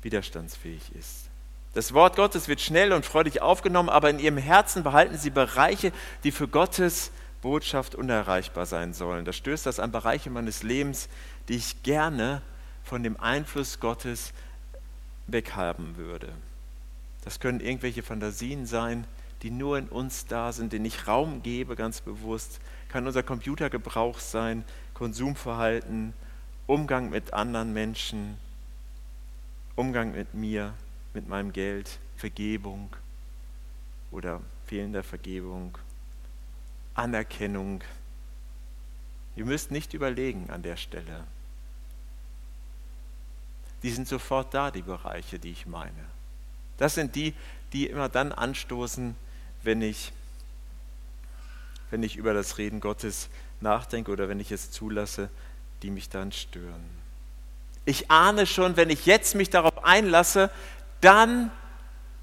widerstandsfähig 0.00 0.80
ist. 0.98 1.26
Das 1.74 1.92
Wort 1.92 2.16
Gottes 2.16 2.48
wird 2.48 2.62
schnell 2.62 2.90
und 2.94 3.04
freudig 3.04 3.42
aufgenommen, 3.42 3.90
aber 3.90 4.08
in 4.08 4.18
ihrem 4.18 4.38
Herzen 4.38 4.82
behalten 4.82 5.18
sie 5.18 5.28
Bereiche, 5.28 5.92
die 6.24 6.32
für 6.32 6.48
Gottes 6.48 7.10
Botschaft 7.42 7.94
unerreichbar 7.94 8.64
sein 8.64 8.94
sollen. 8.94 9.26
Da 9.26 9.34
stößt 9.34 9.66
das 9.66 9.78
an 9.78 9.92
Bereiche 9.92 10.30
meines 10.30 10.62
Lebens, 10.62 11.06
die 11.50 11.56
ich 11.56 11.82
gerne 11.82 12.40
von 12.82 13.02
dem 13.02 13.20
Einfluss 13.20 13.78
Gottes 13.78 14.32
weghaben 15.26 15.98
würde. 15.98 16.32
Das 17.24 17.40
können 17.40 17.60
irgendwelche 17.60 18.02
Fantasien 18.02 18.64
sein, 18.64 19.06
die 19.42 19.50
nur 19.50 19.78
in 19.78 19.88
uns 19.88 20.26
da 20.26 20.52
sind, 20.52 20.72
denen 20.72 20.84
ich 20.84 21.06
Raum 21.06 21.42
gebe, 21.42 21.76
ganz 21.76 22.00
bewusst. 22.00 22.60
Kann 22.88 23.06
unser 23.06 23.22
Computergebrauch 23.22 24.18
sein, 24.18 24.64
Konsumverhalten, 24.94 26.14
Umgang 26.66 27.10
mit 27.10 27.32
anderen 27.32 27.72
Menschen, 27.72 28.38
Umgang 29.76 30.12
mit 30.12 30.34
mir, 30.34 30.72
mit 31.14 31.28
meinem 31.28 31.52
Geld, 31.52 31.98
Vergebung 32.16 32.88
oder 34.10 34.40
fehlender 34.66 35.02
Vergebung, 35.02 35.76
Anerkennung. 36.94 37.82
Ihr 39.36 39.44
müsst 39.44 39.70
nicht 39.70 39.92
überlegen 39.92 40.48
an 40.50 40.62
der 40.62 40.76
Stelle. 40.76 41.24
Die 43.82 43.90
sind 43.90 44.08
sofort 44.08 44.54
da, 44.54 44.70
die 44.70 44.82
Bereiche, 44.82 45.38
die 45.38 45.50
ich 45.50 45.66
meine. 45.66 46.06
Das 46.78 46.94
sind 46.94 47.14
die, 47.14 47.34
die 47.72 47.86
immer 47.86 48.08
dann 48.08 48.32
anstoßen, 48.32 49.14
wenn 49.66 49.82
ich, 49.82 50.12
wenn 51.90 52.02
ich 52.02 52.16
über 52.16 52.32
das 52.32 52.58
Reden 52.58 52.80
Gottes 52.80 53.28
nachdenke 53.60 54.10
oder 54.10 54.28
wenn 54.28 54.40
ich 54.40 54.52
es 54.52 54.70
zulasse, 54.70 55.28
die 55.82 55.90
mich 55.90 56.08
dann 56.08 56.32
stören. 56.32 56.84
Ich 57.84 58.10
ahne 58.10 58.46
schon, 58.46 58.76
wenn 58.76 58.90
ich 58.90 59.06
jetzt 59.06 59.34
mich 59.34 59.50
darauf 59.50 59.84
einlasse, 59.84 60.50
dann 61.00 61.50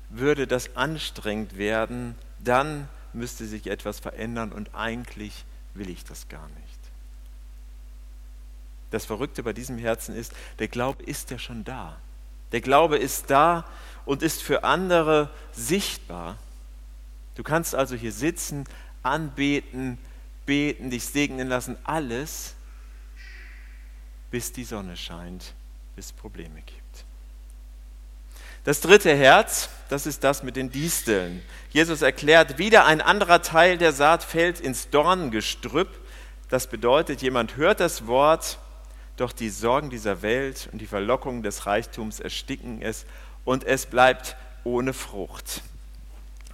würde 0.09 0.47
das 0.47 0.75
anstrengend 0.75 1.57
werden, 1.57 2.15
dann 2.39 2.87
müsste 3.13 3.45
sich 3.45 3.67
etwas 3.67 3.99
verändern 3.99 4.51
und 4.51 4.73
eigentlich 4.75 5.45
will 5.73 5.89
ich 5.89 6.03
das 6.03 6.27
gar 6.29 6.47
nicht. 6.47 6.79
Das 8.91 9.05
Verrückte 9.05 9.41
bei 9.41 9.53
diesem 9.53 9.77
Herzen 9.77 10.15
ist, 10.15 10.33
der 10.59 10.67
Glaube 10.67 11.03
ist 11.03 11.31
ja 11.31 11.39
schon 11.39 11.63
da. 11.63 11.97
Der 12.51 12.61
Glaube 12.61 12.97
ist 12.97 13.29
da 13.31 13.65
und 14.05 14.21
ist 14.21 14.43
für 14.43 14.63
andere 14.63 15.29
sichtbar. 15.51 16.37
Du 17.35 17.43
kannst 17.43 17.75
also 17.75 17.95
hier 17.95 18.11
sitzen, 18.11 18.65
anbeten, 19.01 19.97
beten, 20.45 20.89
dich 20.89 21.05
segnen 21.05 21.47
lassen, 21.47 21.77
alles, 21.83 22.55
bis 24.31 24.51
die 24.51 24.63
Sonne 24.63 24.97
scheint, 24.97 25.53
bis 25.95 26.07
es 26.07 26.11
Probleme 26.13 26.61
gibt. 26.61 27.05
Das 28.63 28.79
dritte 28.79 29.13
Herz, 29.13 29.69
das 29.89 30.05
ist 30.05 30.23
das 30.23 30.41
mit 30.41 30.55
den 30.55 30.71
Disteln. 30.71 31.41
Jesus 31.71 32.01
erklärt, 32.01 32.57
wieder 32.57 32.85
ein 32.85 33.01
anderer 33.01 33.41
Teil 33.41 33.77
der 33.77 33.91
Saat 33.91 34.23
fällt 34.23 34.61
ins 34.61 34.89
Dornengestrüpp. 34.89 35.89
Das 36.49 36.67
bedeutet, 36.67 37.21
jemand 37.21 37.57
hört 37.57 37.81
das 37.81 38.07
Wort, 38.07 38.59
doch 39.17 39.33
die 39.33 39.49
Sorgen 39.49 39.89
dieser 39.89 40.21
Welt 40.21 40.69
und 40.71 40.79
die 40.79 40.87
Verlockungen 40.87 41.43
des 41.43 41.65
Reichtums 41.65 42.19
ersticken 42.19 42.81
es 42.81 43.05
und 43.43 43.65
es 43.65 43.85
bleibt 43.85 44.37
ohne 44.63 44.93
Frucht. 44.93 45.61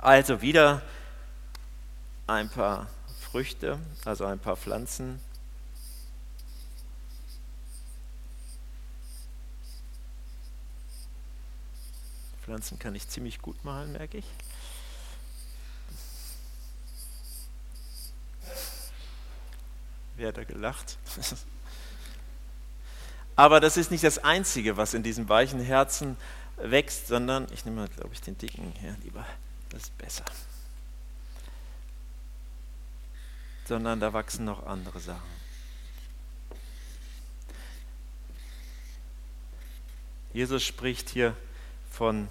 Also 0.02 0.42
wieder 0.42 0.82
ein 2.26 2.48
paar 2.48 2.88
Früchte, 3.20 3.78
also 4.06 4.26
ein 4.26 4.40
paar 4.40 4.56
Pflanzen. 4.56 5.20
Pflanzen 12.42 12.80
kann 12.80 12.96
ich 12.96 13.10
ziemlich 13.10 13.42
gut 13.42 13.66
malen, 13.66 13.92
merke 13.92 14.20
ich. 14.20 14.26
Wer 20.16 20.30
hat 20.30 20.38
da 20.38 20.46
gelacht? 20.46 20.98
Aber 23.36 23.60
das 23.60 23.76
ist 23.76 23.92
nicht 23.92 24.06
das 24.06 24.18
Einzige, 24.20 24.78
was 24.78 24.94
in 24.94 25.04
diesem 25.04 25.28
weichen 25.28 25.60
Herzen 25.60 26.16
wächst, 26.56 27.08
sondern 27.08 27.48
ich 27.52 27.66
nehme 27.66 27.82
mal, 27.82 27.90
glaube 27.90 28.14
ich, 28.14 28.22
den 28.22 28.38
dicken 28.38 28.72
her 28.80 28.96
lieber. 29.04 29.26
Das 29.70 29.84
ist 29.84 29.98
besser. 29.98 30.26
Sondern 33.66 34.00
da 34.00 34.14
wachsen 34.14 34.46
noch 34.46 34.66
andere 34.66 35.00
Sachen. 35.00 35.40
Jesus 40.34 40.64
spricht 40.64 41.10
hier 41.10 41.36
von 41.90 42.28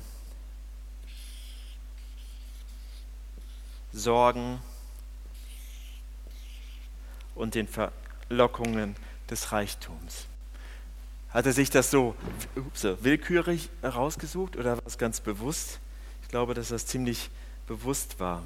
Sorgen 3.93 4.61
und 7.35 7.55
den 7.55 7.69
Verlockungen 7.69 8.97
des 9.31 9.53
Reichtums. 9.53 10.27
Hat 11.31 11.47
er 11.47 11.53
sich 11.53 11.71
das 11.71 11.91
so 11.91 12.15
ups, 12.57 12.85
willkürlich 12.85 13.69
herausgesucht 13.83 14.57
oder 14.57 14.77
war 14.77 14.87
es 14.87 14.99
ganz 14.99 15.21
bewusst? 15.21 15.81
Ich 16.29 16.33
glaube, 16.33 16.53
dass 16.53 16.69
das 16.69 16.85
ziemlich 16.85 17.31
bewusst 17.67 18.21
war. 18.21 18.43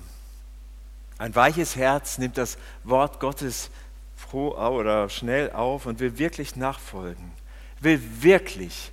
Ein 1.18 1.34
weiches 1.34 1.74
Herz 1.74 2.16
nimmt 2.16 2.38
das 2.38 2.56
Wort 2.84 3.18
Gottes 3.18 3.70
froh 4.14 4.56
oder 4.56 5.08
schnell 5.08 5.50
auf 5.50 5.86
und 5.86 5.98
will 5.98 6.16
wirklich 6.16 6.54
nachfolgen, 6.54 7.32
will 7.80 8.00
wirklich, 8.20 8.92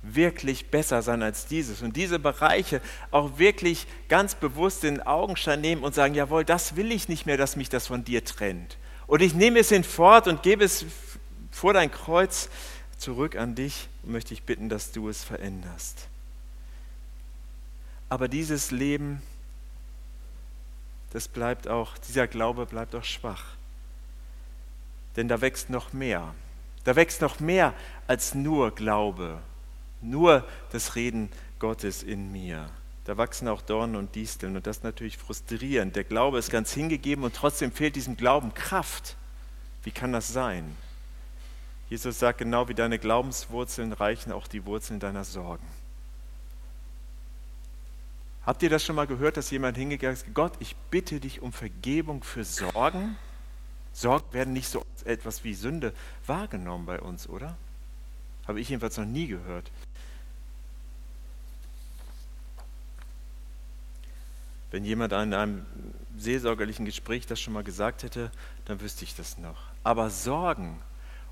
wirklich 0.00 0.70
besser 0.70 1.02
sein 1.02 1.22
als 1.22 1.44
dieses 1.44 1.82
und 1.82 1.94
diese 1.94 2.18
Bereiche 2.18 2.80
auch 3.10 3.38
wirklich 3.38 3.86
ganz 4.08 4.34
bewusst 4.34 4.82
in 4.84 5.02
Augenschein 5.02 5.60
nehmen 5.60 5.82
und 5.82 5.94
sagen, 5.94 6.14
jawohl, 6.14 6.46
das 6.46 6.74
will 6.74 6.90
ich 6.90 7.10
nicht 7.10 7.26
mehr, 7.26 7.36
dass 7.36 7.56
mich 7.56 7.68
das 7.68 7.88
von 7.88 8.02
dir 8.02 8.24
trennt. 8.24 8.78
Und 9.06 9.20
ich 9.20 9.34
nehme 9.34 9.58
es 9.58 9.68
hinfort 9.68 10.26
und 10.26 10.42
gebe 10.42 10.64
es 10.64 10.86
vor 11.50 11.74
dein 11.74 11.90
Kreuz 11.90 12.48
zurück 12.96 13.36
an 13.36 13.54
dich 13.54 13.90
und 14.02 14.12
möchte 14.12 14.32
ich 14.32 14.44
bitten, 14.44 14.70
dass 14.70 14.90
du 14.90 15.10
es 15.10 15.22
veränderst. 15.22 16.08
Aber 18.12 18.28
dieses 18.28 18.72
Leben, 18.72 19.22
das 21.14 21.28
bleibt 21.28 21.66
auch, 21.66 21.96
dieser 21.96 22.26
Glaube 22.26 22.66
bleibt 22.66 22.94
auch 22.94 23.04
schwach. 23.04 23.42
Denn 25.16 25.28
da 25.28 25.40
wächst 25.40 25.70
noch 25.70 25.94
mehr. 25.94 26.34
Da 26.84 26.94
wächst 26.94 27.22
noch 27.22 27.40
mehr 27.40 27.72
als 28.06 28.34
nur 28.34 28.74
Glaube, 28.74 29.40
nur 30.02 30.46
das 30.72 30.94
Reden 30.94 31.30
Gottes 31.58 32.02
in 32.02 32.30
mir. 32.30 32.68
Da 33.06 33.16
wachsen 33.16 33.48
auch 33.48 33.62
Dornen 33.62 33.96
und 33.96 34.14
Disteln 34.14 34.56
und 34.56 34.66
das 34.66 34.76
ist 34.76 34.84
natürlich 34.84 35.16
frustrierend. 35.16 35.96
Der 35.96 36.04
Glaube 36.04 36.38
ist 36.38 36.50
ganz 36.50 36.70
hingegeben 36.74 37.24
und 37.24 37.34
trotzdem 37.34 37.72
fehlt 37.72 37.96
diesem 37.96 38.18
Glauben 38.18 38.52
Kraft. 38.52 39.16
Wie 39.84 39.90
kann 39.90 40.12
das 40.12 40.28
sein? 40.28 40.76
Jesus 41.88 42.18
sagt, 42.18 42.40
genau 42.40 42.68
wie 42.68 42.74
deine 42.74 42.98
Glaubenswurzeln 42.98 43.94
reichen 43.94 44.32
auch 44.32 44.48
die 44.48 44.66
Wurzeln 44.66 45.00
deiner 45.00 45.24
Sorgen. 45.24 45.66
Habt 48.44 48.62
ihr 48.62 48.70
das 48.70 48.84
schon 48.84 48.96
mal 48.96 49.06
gehört, 49.06 49.36
dass 49.36 49.50
jemand 49.50 49.76
hingegangen 49.76 50.16
ist, 50.16 50.34
Gott, 50.34 50.52
ich 50.58 50.74
bitte 50.90 51.20
dich 51.20 51.42
um 51.42 51.52
Vergebung 51.52 52.24
für 52.24 52.44
Sorgen? 52.44 53.16
Sorgen 53.92 54.32
werden 54.32 54.52
nicht 54.52 54.68
so 54.68 54.84
etwas 55.04 55.44
wie 55.44 55.54
Sünde 55.54 55.92
wahrgenommen 56.26 56.86
bei 56.86 57.00
uns, 57.00 57.28
oder? 57.28 57.56
Habe 58.48 58.60
ich 58.60 58.68
jedenfalls 58.68 58.96
noch 58.96 59.04
nie 59.04 59.28
gehört. 59.28 59.70
Wenn 64.72 64.84
jemand 64.84 65.12
in 65.12 65.34
einem 65.34 65.66
seelsorgerlichen 66.18 66.84
Gespräch 66.84 67.26
das 67.26 67.40
schon 67.40 67.52
mal 67.52 67.62
gesagt 67.62 68.02
hätte, 68.02 68.32
dann 68.64 68.80
wüsste 68.80 69.04
ich 69.04 69.14
das 69.14 69.38
noch. 69.38 69.58
Aber 69.84 70.10
Sorgen 70.10 70.80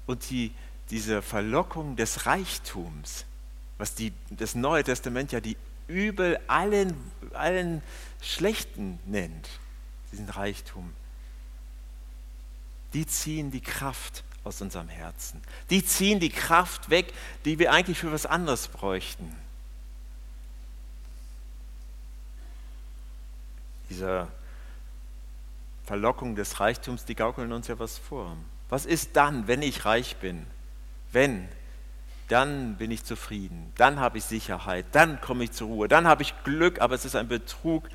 und 0.06 0.30
die, 0.30 0.52
diese 0.90 1.22
Verlockung 1.22 1.96
des 1.96 2.26
Reichtums, 2.26 3.24
was 3.78 3.94
die, 3.94 4.12
das 4.28 4.54
Neue 4.54 4.84
Testament 4.84 5.32
ja 5.32 5.40
die 5.40 5.56
Übel 5.90 6.40
allen, 6.46 6.94
allen 7.34 7.82
Schlechten 8.22 8.98
nennt, 9.04 9.48
diesen 10.12 10.28
Reichtum, 10.28 10.92
die 12.92 13.06
ziehen 13.06 13.50
die 13.50 13.60
Kraft 13.60 14.24
aus 14.44 14.60
unserem 14.60 14.88
Herzen. 14.88 15.42
Die 15.68 15.84
ziehen 15.84 16.20
die 16.20 16.30
Kraft 16.30 16.90
weg, 16.90 17.12
die 17.44 17.58
wir 17.58 17.72
eigentlich 17.72 17.98
für 17.98 18.12
was 18.12 18.26
anderes 18.26 18.68
bräuchten. 18.68 19.34
Diese 23.90 24.28
Verlockung 25.84 26.36
des 26.36 26.60
Reichtums, 26.60 27.04
die 27.04 27.14
gaukeln 27.14 27.52
uns 27.52 27.68
ja 27.68 27.78
was 27.78 27.98
vor. 27.98 28.36
Was 28.68 28.86
ist 28.86 29.16
dann, 29.16 29.48
wenn 29.48 29.62
ich 29.62 29.84
reich 29.84 30.16
bin? 30.16 30.46
Wenn, 31.12 31.48
dann 32.30 32.76
bin 32.76 32.90
ich 32.90 33.04
zufrieden, 33.04 33.72
dann 33.76 33.98
habe 33.98 34.18
ich 34.18 34.24
Sicherheit, 34.24 34.86
dann 34.92 35.20
komme 35.20 35.44
ich 35.44 35.52
zur 35.52 35.68
Ruhe, 35.68 35.88
dann 35.88 36.06
habe 36.06 36.22
ich 36.22 36.34
Glück, 36.44 36.80
aber 36.80 36.94
es 36.94 37.04
ist 37.04 37.16
ein 37.16 37.28
Betrug, 37.28 37.88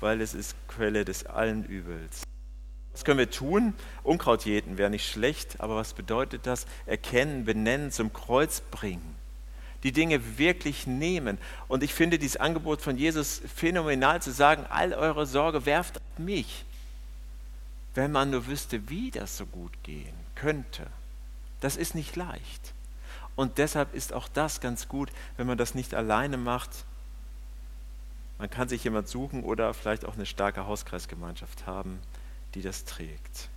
weil 0.00 0.20
es 0.20 0.34
ist 0.34 0.56
Quelle 0.66 1.04
des 1.04 1.26
allen 1.26 1.64
Übels. 1.64 2.22
Was 2.92 3.04
können 3.04 3.18
wir 3.18 3.30
tun? 3.30 3.74
Unkraut 4.02 4.44
jäten 4.44 4.78
wäre 4.78 4.90
nicht 4.90 5.10
schlecht, 5.10 5.60
aber 5.60 5.76
was 5.76 5.94
bedeutet 5.94 6.46
das? 6.46 6.66
Erkennen, 6.86 7.44
benennen, 7.44 7.90
zum 7.90 8.12
Kreuz 8.12 8.60
bringen. 8.60 9.16
Die 9.82 9.92
Dinge 9.92 10.38
wirklich 10.38 10.86
nehmen. 10.86 11.38
Und 11.68 11.82
ich 11.82 11.92
finde 11.92 12.18
dieses 12.18 12.36
Angebot 12.36 12.82
von 12.82 12.96
Jesus 12.96 13.42
phänomenal 13.54 14.22
zu 14.22 14.30
sagen, 14.30 14.66
all 14.68 14.92
eure 14.92 15.26
Sorge 15.26 15.66
werft 15.66 15.96
auf 15.96 16.18
mich. 16.18 16.64
Wenn 17.94 18.12
man 18.12 18.30
nur 18.30 18.46
wüsste, 18.46 18.88
wie 18.88 19.10
das 19.10 19.36
so 19.36 19.46
gut 19.46 19.72
gehen 19.82 20.14
könnte. 20.34 20.86
Das 21.60 21.76
ist 21.76 21.94
nicht 21.94 22.16
leicht. 22.16 22.74
Und 23.36 23.58
deshalb 23.58 23.94
ist 23.94 24.12
auch 24.12 24.28
das 24.28 24.60
ganz 24.60 24.88
gut, 24.88 25.10
wenn 25.36 25.46
man 25.46 25.58
das 25.58 25.74
nicht 25.74 25.94
alleine 25.94 26.36
macht. 26.36 26.70
Man 28.38 28.50
kann 28.50 28.68
sich 28.68 28.84
jemand 28.84 29.08
suchen 29.08 29.42
oder 29.42 29.72
vielleicht 29.72 30.04
auch 30.04 30.14
eine 30.14 30.26
starke 30.26 30.66
Hauskreisgemeinschaft 30.66 31.66
haben, 31.66 31.98
die 32.54 32.62
das 32.62 32.84
trägt. 32.84 33.48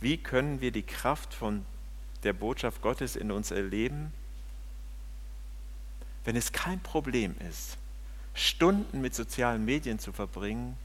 Wie 0.00 0.16
können 0.16 0.60
wir 0.60 0.70
die 0.70 0.84
Kraft 0.84 1.34
von 1.34 1.66
der 2.22 2.32
Botschaft 2.32 2.82
Gottes 2.82 3.16
in 3.16 3.30
uns 3.30 3.50
erleben, 3.50 4.12
wenn 6.24 6.36
es 6.36 6.52
kein 6.52 6.80
Problem 6.80 7.34
ist, 7.48 7.78
Stunden 8.34 9.00
mit 9.00 9.14
sozialen 9.14 9.64
Medien 9.64 9.98
zu 9.98 10.12
verbringen, 10.12 10.76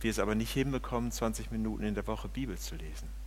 wir 0.00 0.10
es 0.10 0.18
aber 0.18 0.34
nicht 0.34 0.52
hinbekommen, 0.52 1.12
20 1.12 1.50
Minuten 1.50 1.84
in 1.84 1.94
der 1.94 2.06
Woche 2.06 2.28
Bibel 2.28 2.58
zu 2.58 2.74
lesen. 2.74 3.19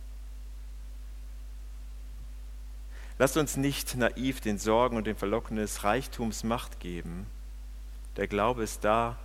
Lasst 3.18 3.36
uns 3.36 3.56
nicht 3.56 3.94
naiv 3.96 4.40
den 4.40 4.58
Sorgen 4.58 4.96
und 4.96 5.06
den 5.06 5.16
Verlockungen 5.16 5.62
des 5.62 5.84
Reichtums 5.84 6.44
Macht 6.44 6.80
geben. 6.80 7.26
Der 8.16 8.26
Glaube 8.26 8.62
ist 8.62 8.84
da, 8.84 9.16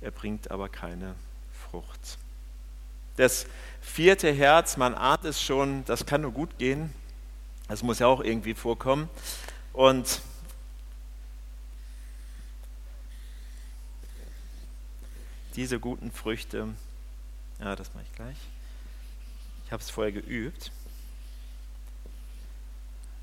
er 0.00 0.10
bringt 0.10 0.50
aber 0.50 0.68
keine 0.68 1.14
Frucht. 1.52 2.18
Das 3.16 3.46
vierte 3.80 4.32
Herz, 4.32 4.76
man 4.76 4.94
ahnt 4.94 5.24
es 5.24 5.42
schon, 5.42 5.84
das 5.84 6.06
kann 6.06 6.22
nur 6.22 6.32
gut 6.32 6.58
gehen. 6.58 6.92
Das 7.68 7.82
muss 7.82 7.98
ja 7.98 8.06
auch 8.06 8.20
irgendwie 8.20 8.54
vorkommen. 8.54 9.08
Und 9.72 10.20
diese 15.56 15.78
guten 15.78 16.10
Früchte 16.10 16.68
ja, 17.62 17.76
das 17.76 17.94
mache 17.94 18.04
ich 18.10 18.16
gleich. 18.16 18.36
Ich 19.64 19.72
habe 19.72 19.80
es 19.80 19.88
vorher 19.88 20.12
geübt, 20.12 20.72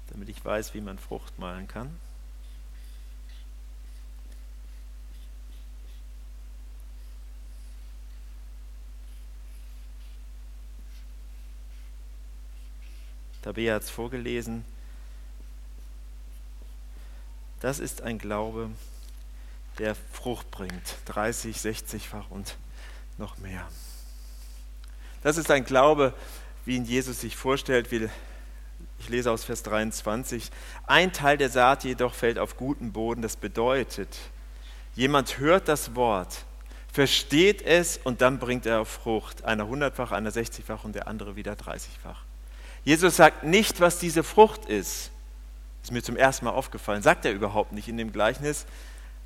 damit 0.09 0.29
ich 0.29 0.43
weiß, 0.43 0.73
wie 0.73 0.81
man 0.81 0.97
Frucht 0.97 1.37
malen 1.39 1.67
kann. 1.67 1.95
Tabea 13.41 13.75
hat 13.75 13.83
es 13.83 13.89
vorgelesen. 13.89 14.65
Das 17.61 17.79
ist 17.79 18.01
ein 18.01 18.19
Glaube, 18.19 18.69
der 19.77 19.95
Frucht 19.95 20.51
bringt. 20.51 20.97
30, 21.05 21.55
60-fach 21.55 22.29
und 22.29 22.57
noch 23.17 23.37
mehr. 23.37 23.67
Das 25.23 25.37
ist 25.37 25.51
ein 25.51 25.65
Glaube, 25.65 26.13
wie 26.65 26.75
ihn 26.75 26.85
Jesus 26.85 27.21
sich 27.21 27.35
vorstellt. 27.35 27.91
Ich 28.99 29.09
lese 29.09 29.31
aus 29.31 29.45
Vers 29.45 29.63
23. 29.63 30.51
Ein 30.85 31.13
Teil 31.13 31.37
der 31.37 31.49
Saat 31.49 31.83
jedoch 31.83 32.13
fällt 32.13 32.37
auf 32.37 32.57
guten 32.57 32.91
Boden. 32.91 33.21
Das 33.21 33.37
bedeutet, 33.37 34.17
jemand 34.93 35.39
hört 35.39 35.67
das 35.67 35.95
Wort, 35.95 36.45
versteht 36.91 37.61
es 37.61 37.97
und 37.97 38.21
dann 38.21 38.39
bringt 38.39 38.65
er 38.65 38.81
auf 38.81 38.89
Frucht. 38.89 39.45
Einer 39.45 39.67
hundertfach, 39.67 40.11
einer 40.11 40.31
sechzigfach 40.31 40.83
und 40.83 40.95
der 40.95 41.07
andere 41.07 41.35
wieder 41.35 41.55
dreißigfach. 41.55 42.23
Jesus 42.83 43.15
sagt 43.15 43.43
nicht, 43.43 43.79
was 43.79 43.99
diese 43.99 44.23
Frucht 44.23 44.65
ist. 44.65 45.11
Ist 45.81 45.91
mir 45.91 46.03
zum 46.03 46.17
ersten 46.17 46.45
Mal 46.45 46.51
aufgefallen. 46.51 47.01
Sagt 47.01 47.25
er 47.25 47.31
überhaupt 47.31 47.71
nicht 47.71 47.87
in 47.87 47.97
dem 47.97 48.11
Gleichnis. 48.11 48.65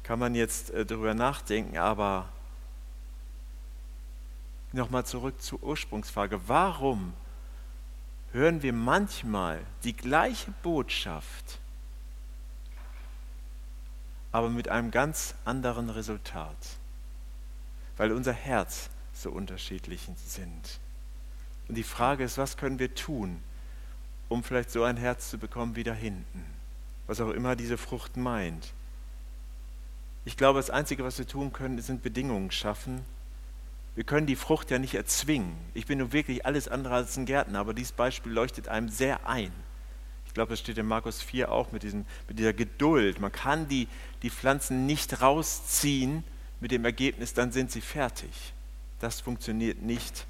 Kann 0.03 0.19
man 0.19 0.35
jetzt 0.35 0.69
äh, 0.71 0.85
darüber 0.85 1.13
nachdenken, 1.13 1.77
aber 1.77 2.29
nochmal 4.71 5.05
zurück 5.05 5.41
zur 5.41 5.63
Ursprungsfrage. 5.63 6.41
Warum 6.47 7.13
hören 8.33 8.61
wir 8.63 8.73
manchmal 8.73 9.61
die 9.83 9.95
gleiche 9.95 10.51
Botschaft, 10.63 11.59
aber 14.31 14.49
mit 14.49 14.67
einem 14.67 14.91
ganz 14.91 15.35
anderen 15.45 15.89
Resultat? 15.89 16.57
Weil 17.95 18.11
unser 18.11 18.33
Herz 18.33 18.89
so 19.13 19.29
unterschiedlich 19.29 20.09
sind. 20.25 20.79
Und 21.67 21.75
die 21.75 21.83
Frage 21.83 22.23
ist, 22.23 22.37
was 22.39 22.57
können 22.57 22.79
wir 22.79 22.93
tun, 22.95 23.41
um 24.29 24.43
vielleicht 24.43 24.71
so 24.71 24.83
ein 24.83 24.97
Herz 24.97 25.29
zu 25.29 25.37
bekommen 25.37 25.75
wie 25.75 25.83
da 25.83 25.93
hinten? 25.93 26.43
Was 27.05 27.21
auch 27.21 27.29
immer 27.29 27.55
diese 27.55 27.77
Frucht 27.77 28.17
meint. 28.17 28.73
Ich 30.25 30.37
glaube, 30.37 30.57
das 30.57 30.69
Einzige, 30.69 31.03
was 31.03 31.19
wir 31.19 31.27
tun 31.27 31.53
können, 31.53 31.81
sind 31.81 32.01
Bedingungen 32.01 32.49
schaffen, 32.49 33.05
wir 33.95 34.03
können 34.03 34.25
die 34.25 34.35
Frucht 34.35 34.71
ja 34.71 34.79
nicht 34.79 34.95
erzwingen. 34.95 35.55
Ich 35.73 35.85
bin 35.85 35.99
nun 35.99 36.13
wirklich 36.13 36.45
alles 36.45 36.67
andere 36.67 36.95
als 36.95 37.15
ein 37.15 37.25
Gärtner, 37.25 37.59
aber 37.59 37.73
dieses 37.73 37.91
Beispiel 37.91 38.31
leuchtet 38.31 38.67
einem 38.67 38.89
sehr 38.89 39.27
ein. 39.27 39.51
Ich 40.25 40.33
glaube, 40.33 40.49
das 40.49 40.59
steht 40.59 40.79
in 40.79 40.87
Markus 40.87 41.21
4 41.21 41.51
auch 41.51 41.71
mit, 41.71 41.83
diesem, 41.83 42.05
mit 42.27 42.39
dieser 42.39 42.53
Geduld. 42.53 43.19
Man 43.19 43.31
kann 43.31 43.67
die, 43.67 43.87
die 44.23 44.31
Pflanzen 44.31 44.87
nicht 44.87 45.21
rausziehen 45.21 46.23
mit 46.59 46.71
dem 46.71 46.85
Ergebnis, 46.85 47.35
dann 47.35 47.51
sind 47.51 47.71
sie 47.71 47.81
fertig. 47.81 48.53
Das 48.99 49.21
funktioniert 49.21 49.83
nicht. 49.83 50.25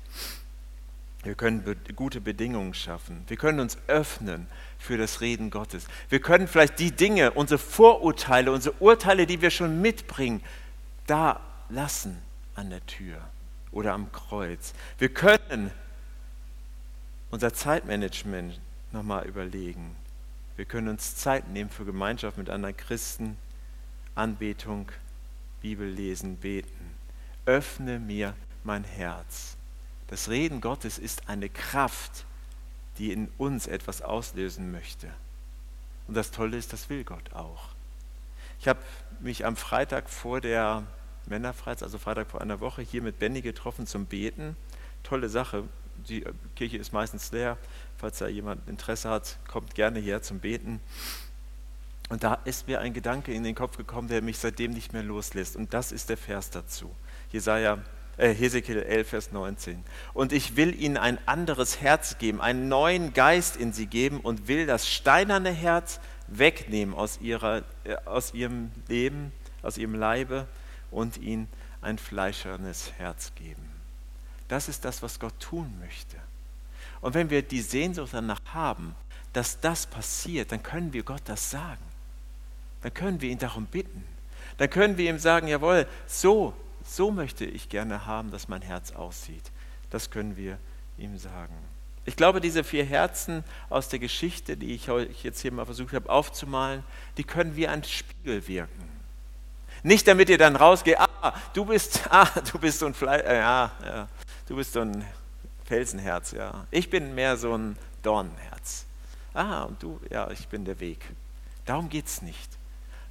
Wir 1.24 1.36
können 1.36 1.64
be 1.64 1.78
gute 1.96 2.20
Bedingungen 2.20 2.74
schaffen. 2.74 3.24
Wir 3.28 3.38
können 3.38 3.62
uns 3.62 3.78
öffnen 3.88 4.48
für 4.78 4.98
das 4.98 5.22
Reden 5.22 5.52
Gottes. 5.52 5.86
Wir 6.10 6.20
können 6.20 6.50
vielleicht 6.50 6.80
die 6.80 6.92
Dinge, 6.92 7.32
unsere 7.32 7.60
Vorurteile, 7.60 8.52
unsere 8.52 8.76
Urteile, 8.82 9.26
die 9.26 9.42
wir 9.42 9.52
schon 9.52 9.82
mitbringen, 9.82 10.42
da 11.08 11.40
lassen 11.70 12.22
an 12.56 12.70
der 12.70 12.86
Tür 12.86 13.22
oder 13.74 13.94
am 13.94 14.12
Kreuz. 14.12 14.74
Wir 14.98 15.10
können 15.10 15.72
unser 17.32 17.54
Zeitmanagement 17.54 18.60
nochmal 18.92 19.26
überlegen. 19.26 19.96
Wir 20.56 20.66
können 20.66 20.88
uns 20.88 21.16
Zeit 21.16 21.50
nehmen 21.50 21.70
für 21.70 21.84
Gemeinschaft 21.84 22.38
mit 22.38 22.50
anderen 22.50 22.78
Christen, 22.78 23.38
Anbetung, 24.16 24.92
Bibel 25.62 25.88
lesen, 25.88 26.38
beten. 26.38 26.92
Öffne 27.46 28.00
mir 28.00 28.36
mein 28.64 28.84
Herz. 28.84 29.58
Das 30.08 30.30
Reden 30.30 30.62
Gottes 30.62 31.00
ist 31.00 31.28
eine 31.28 31.50
Kraft, 31.50 32.26
die 33.00 33.12
in 33.12 33.30
uns 33.40 33.66
etwas 33.66 34.04
auslösen 34.04 34.72
möchte. 34.72 35.08
Und 36.08 36.16
das 36.16 36.30
Tolle 36.30 36.58
ist, 36.58 36.72
das 36.72 36.90
will 36.90 37.04
Gott 37.04 37.34
auch. 37.34 37.70
Ich 38.60 38.68
habe 38.68 38.80
mich 39.20 39.46
am 39.46 39.56
Freitag 39.56 40.10
vor 40.10 40.40
der 40.40 40.84
Männerfreizeit, 41.34 41.84
also 41.84 41.98
Freitag 41.98 42.30
vor 42.30 42.42
einer 42.42 42.60
Woche, 42.60 42.84
hier 42.84 43.02
mit 43.02 43.18
Benny 43.18 43.42
getroffen 43.42 43.88
zum 43.88 44.06
Beten. 44.06 44.56
Tolle 45.02 45.30
Sache. 45.30 45.64
Die 46.08 46.24
Kirche 46.56 46.78
ist 46.78 46.94
meistens 46.94 47.32
leer. 47.32 47.58
Falls 47.98 48.20
da 48.20 48.28
jemand 48.28 48.68
Interesse 48.70 49.10
hat, 49.10 49.38
kommt 49.48 49.74
gerne 49.74 50.00
her 50.00 50.22
zum 50.22 50.40
Beten. 50.40 50.80
Und 52.10 52.24
da 52.24 52.36
ist 52.46 52.68
mir 52.68 52.82
ein 52.82 52.94
Gedanke 52.94 53.34
in 53.34 53.44
den 53.44 53.56
Kopf 53.56 53.78
gekommen, 53.78 54.10
der 54.10 54.22
mich 54.22 54.38
seitdem 54.38 54.72
nicht 54.72 54.94
mehr 54.94 55.02
loslässt. 55.02 55.56
Und 55.56 55.74
das 55.74 55.92
ist 55.92 56.10
der 56.10 56.18
Vers 56.18 56.52
dazu. 56.52 56.94
Jesaja, 57.32 57.80
äh, 58.18 58.32
Hesekiel 58.32 58.84
11, 58.84 59.10
Vers 59.10 59.32
19. 59.32 59.84
Und 60.14 60.34
ich 60.34 60.56
will 60.56 60.80
ihnen 60.80 60.98
ein 60.98 61.18
anderes 61.26 61.82
Herz 61.82 62.20
geben, 62.20 62.42
einen 62.42 62.68
neuen 62.68 63.14
Geist 63.14 63.56
in 63.56 63.74
sie 63.74 63.88
geben 63.88 64.20
und 64.20 64.48
will 64.48 64.68
das 64.68 64.88
steinerne 64.88 65.50
Herz 65.50 66.00
wegnehmen 66.28 66.94
aus, 66.94 67.20
ihrer, 67.22 67.64
äh, 67.86 67.96
aus 68.06 68.36
ihrem 68.36 68.72
Leben, 68.88 69.32
aus 69.64 69.80
ihrem 69.80 69.96
Leibe 69.96 70.48
und 70.94 71.18
ihnen 71.18 71.48
ein 71.82 71.98
fleischernes 71.98 72.94
Herz 72.98 73.34
geben. 73.36 73.70
Das 74.48 74.70
ist 74.70 74.86
das, 74.86 75.02
was 75.02 75.20
Gott 75.20 75.38
tun 75.40 75.74
möchte. 75.80 76.18
Und 77.02 77.14
wenn 77.16 77.30
wir 77.30 77.42
die 77.42 77.62
Sehnsucht 77.62 78.14
danach 78.14 78.40
haben, 78.54 78.96
dass 79.34 79.60
das 79.60 79.88
passiert, 79.88 80.52
dann 80.52 80.62
können 80.62 80.94
wir 80.94 81.04
Gott 81.04 81.24
das 81.26 81.50
sagen. 81.50 81.82
Dann 82.82 82.94
können 82.94 83.22
wir 83.22 83.30
ihn 83.30 83.40
darum 83.40 83.66
bitten. 83.66 84.04
Dann 84.58 84.70
können 84.70 84.98
wir 84.98 85.10
ihm 85.10 85.20
sagen, 85.20 85.48
jawohl, 85.48 85.88
so, 86.06 86.54
so 86.86 87.12
möchte 87.12 87.46
ich 87.46 87.70
gerne 87.70 88.06
haben, 88.06 88.32
dass 88.32 88.48
mein 88.48 88.62
Herz 88.62 88.92
aussieht. 88.92 89.52
Das 89.90 90.12
können 90.12 90.38
wir 90.38 90.58
ihm 90.98 91.18
sagen. 91.18 91.56
Ich 92.06 92.16
glaube, 92.16 92.42
diese 92.42 92.64
vier 92.64 92.84
Herzen 92.84 93.44
aus 93.70 93.88
der 93.90 94.00
Geschichte, 94.00 94.58
die 94.58 94.74
ich 94.74 94.90
euch 94.90 95.24
jetzt 95.24 95.42
hier 95.42 95.52
mal 95.52 95.66
versucht 95.66 95.94
habe 95.94 96.10
aufzumalen, 96.10 96.84
die 97.18 97.24
können 97.24 97.56
wie 97.56 97.68
ein 97.68 97.84
Spiegel 97.84 98.46
wirken. 98.48 98.93
Nicht 99.84 100.08
damit 100.08 100.30
ihr 100.30 100.38
dann 100.38 100.56
rausgeht, 100.56 100.98
ah, 100.98 101.34
du 101.54 101.66
bist, 101.66 102.02
ah, 102.10 102.28
du 102.52 102.58
bist 102.58 102.80
so 102.80 102.86
ein 102.86 102.94
Fle 102.94 103.24
äh, 103.24 103.38
ja, 103.38 103.72
ja, 103.86 104.08
du 104.48 104.56
bist 104.56 104.74
so 104.74 104.82
ein 104.82 105.06
Felsenherz, 105.66 106.32
ja. 106.32 106.66
Ich 106.72 106.90
bin 106.90 107.14
mehr 107.16 107.38
so 107.38 107.56
ein 107.58 107.78
Dornenherz. 108.02 108.86
Ah, 109.34 109.64
und 109.64 109.82
du, 109.82 110.00
ja, 110.10 110.30
ich 110.32 110.48
bin 110.48 110.66
der 110.66 110.80
Weg. 110.80 111.06
Darum 111.66 111.90
geht 111.90 112.08
es 112.08 112.22
nicht. 112.22 112.50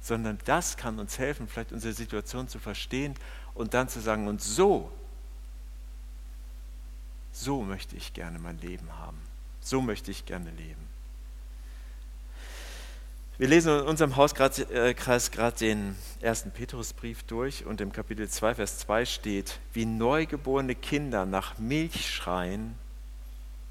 Sondern 0.01 0.37
das 0.45 0.77
kann 0.77 0.99
uns 0.99 1.17
helfen, 1.17 1.47
vielleicht 1.47 1.71
unsere 1.71 1.93
Situation 1.93 2.47
zu 2.47 2.59
verstehen 2.59 3.15
und 3.53 3.73
dann 3.73 3.87
zu 3.87 4.01
sagen, 4.01 4.27
und 4.27 4.41
so 4.41 4.91
so 7.33 7.63
möchte 7.63 7.97
ich 7.97 8.13
gerne 8.13 8.39
mein 8.39 8.59
Leben 8.59 8.87
haben. 8.99 9.19
So 9.59 9.81
möchte 9.81 10.11
ich 10.11 10.25
gerne 10.25 10.51
leben. 10.51 10.87
Wir 13.39 13.47
lesen 13.47 13.79
in 13.79 13.85
unserem 13.85 14.15
Hauskreis 14.15 14.59
äh, 14.59 14.93
gerade 14.93 15.57
den 15.57 15.95
ersten 16.21 16.51
Petrusbrief 16.51 17.23
durch 17.23 17.65
und 17.65 17.81
im 17.81 17.91
Kapitel 17.91 18.29
2, 18.29 18.53
Vers 18.55 18.77
2 18.77 19.05
steht, 19.05 19.59
wie 19.73 19.87
neugeborene 19.87 20.75
Kinder 20.75 21.25
nach 21.25 21.57
Milch 21.57 22.13
schreien, 22.13 22.75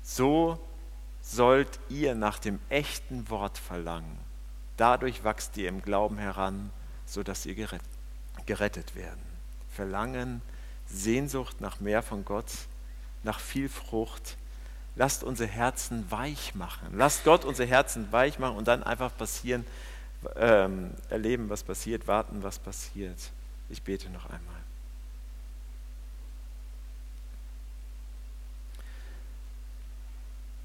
so 0.03 0.59
sollt 1.21 1.79
ihr 1.89 2.17
nach 2.17 2.41
dem 2.41 2.59
echten 2.71 3.31
Wort 3.31 3.57
verlangen. 3.57 4.19
Dadurch 4.77 5.23
wachst 5.23 5.57
ihr 5.57 5.69
im 5.69 5.81
Glauben 5.81 6.19
heran, 6.19 6.71
sodass 7.07 7.47
ihr 7.47 7.55
gerettet 8.47 8.97
werden. 8.97 9.23
Verlangen, 9.71 10.43
Sehnsucht 10.87 11.61
nach 11.61 11.79
mehr 11.79 12.03
von 12.03 12.25
Gott, 12.25 12.51
nach 13.23 13.39
viel 13.39 13.69
Frucht. 13.69 14.37
Lasst 14.95 15.25
unsere 15.25 15.49
Herzen 15.49 16.11
weich 16.11 16.55
machen. 16.55 16.89
Lasst 16.93 17.25
Gott 17.25 17.45
unsere 17.45 17.69
Herzen 17.69 18.13
weich 18.13 18.39
machen 18.39 18.57
und 18.57 18.69
dann 18.69 18.83
einfach 18.83 19.17
passieren, 19.17 19.67
ähm, 20.37 20.91
erleben, 21.09 21.49
was 21.49 21.63
passiert, 21.63 22.07
warten, 22.07 22.43
was 22.43 22.59
passiert. 22.59 23.19
Ich 23.69 23.83
bete 23.83 24.11
noch 24.11 24.27
einmal. 24.27 24.63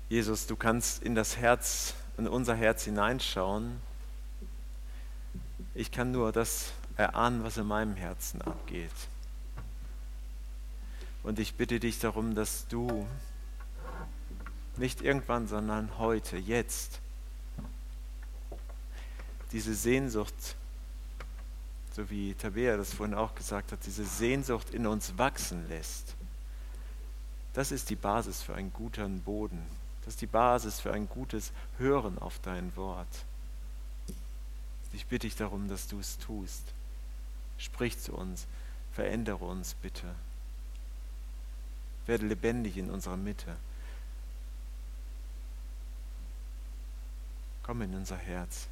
Jesus, 0.10 0.48
du 0.48 0.56
kannst 0.56 1.04
in 1.04 1.16
das 1.16 1.38
Herz, 1.38 1.94
in 2.18 2.28
unser 2.28 2.56
Herz 2.56 2.84
hineinschauen. 2.84 3.82
Ich 5.76 5.92
kann 5.92 6.12
nur 6.12 6.32
das 6.32 6.72
erahnen, 6.96 7.44
was 7.44 7.58
in 7.58 7.68
meinem 7.68 7.96
Herzen 7.96 8.42
abgeht. 8.42 8.92
Und 11.24 11.40
ich 11.40 11.56
bitte 11.56 11.80
dich 11.80 12.00
darum, 12.00 12.36
dass 12.36 12.68
du 12.68 13.06
nicht 14.78 15.02
irgendwann, 15.02 15.48
sondern 15.48 15.98
heute, 15.98 16.38
jetzt, 16.38 17.00
diese 19.52 19.74
Sehnsucht, 19.74 20.56
so 21.94 22.10
wie 22.10 22.34
Tabea 22.34 22.78
das 22.78 22.94
vorhin 22.94 23.16
auch 23.16 23.34
gesagt 23.36 23.72
hat, 23.72 23.80
diese 23.86 24.06
Sehnsucht 24.06 24.72
in 24.72 24.86
uns 24.86 25.18
wachsen 25.18 25.68
lässt. 25.68 26.16
Das 27.54 27.72
ist 27.72 27.90
die 27.90 27.96
Basis 27.96 28.42
für 28.42 28.56
einen 28.56 28.72
guten 28.72 29.22
Boden. 29.22 29.62
Das 30.06 30.14
ist 30.14 30.22
die 30.22 30.28
Basis 30.28 30.80
für 30.80 30.94
ein 30.94 31.10
gutes 31.10 31.52
Hören 31.80 32.18
auf 32.20 32.40
dein 32.44 32.76
Wort. 32.76 33.08
Ich 34.94 35.08
bitte 35.08 35.28
dich 35.28 35.36
darum, 35.36 35.68
dass 35.68 35.88
du 35.88 36.00
es 36.00 36.18
tust. 36.18 36.64
Sprich 37.58 38.00
zu 38.00 38.14
uns, 38.14 38.46
verändere 38.94 39.46
uns 39.46 39.74
bitte 39.76 40.08
werde 42.08 42.26
lebendig 42.26 42.78
in 42.78 42.90
unserer 42.90 43.18
Mitte. 43.18 43.56
Komm 47.68 47.82
in 47.82 47.94
unser 47.96 48.16
Herz. 48.16 48.70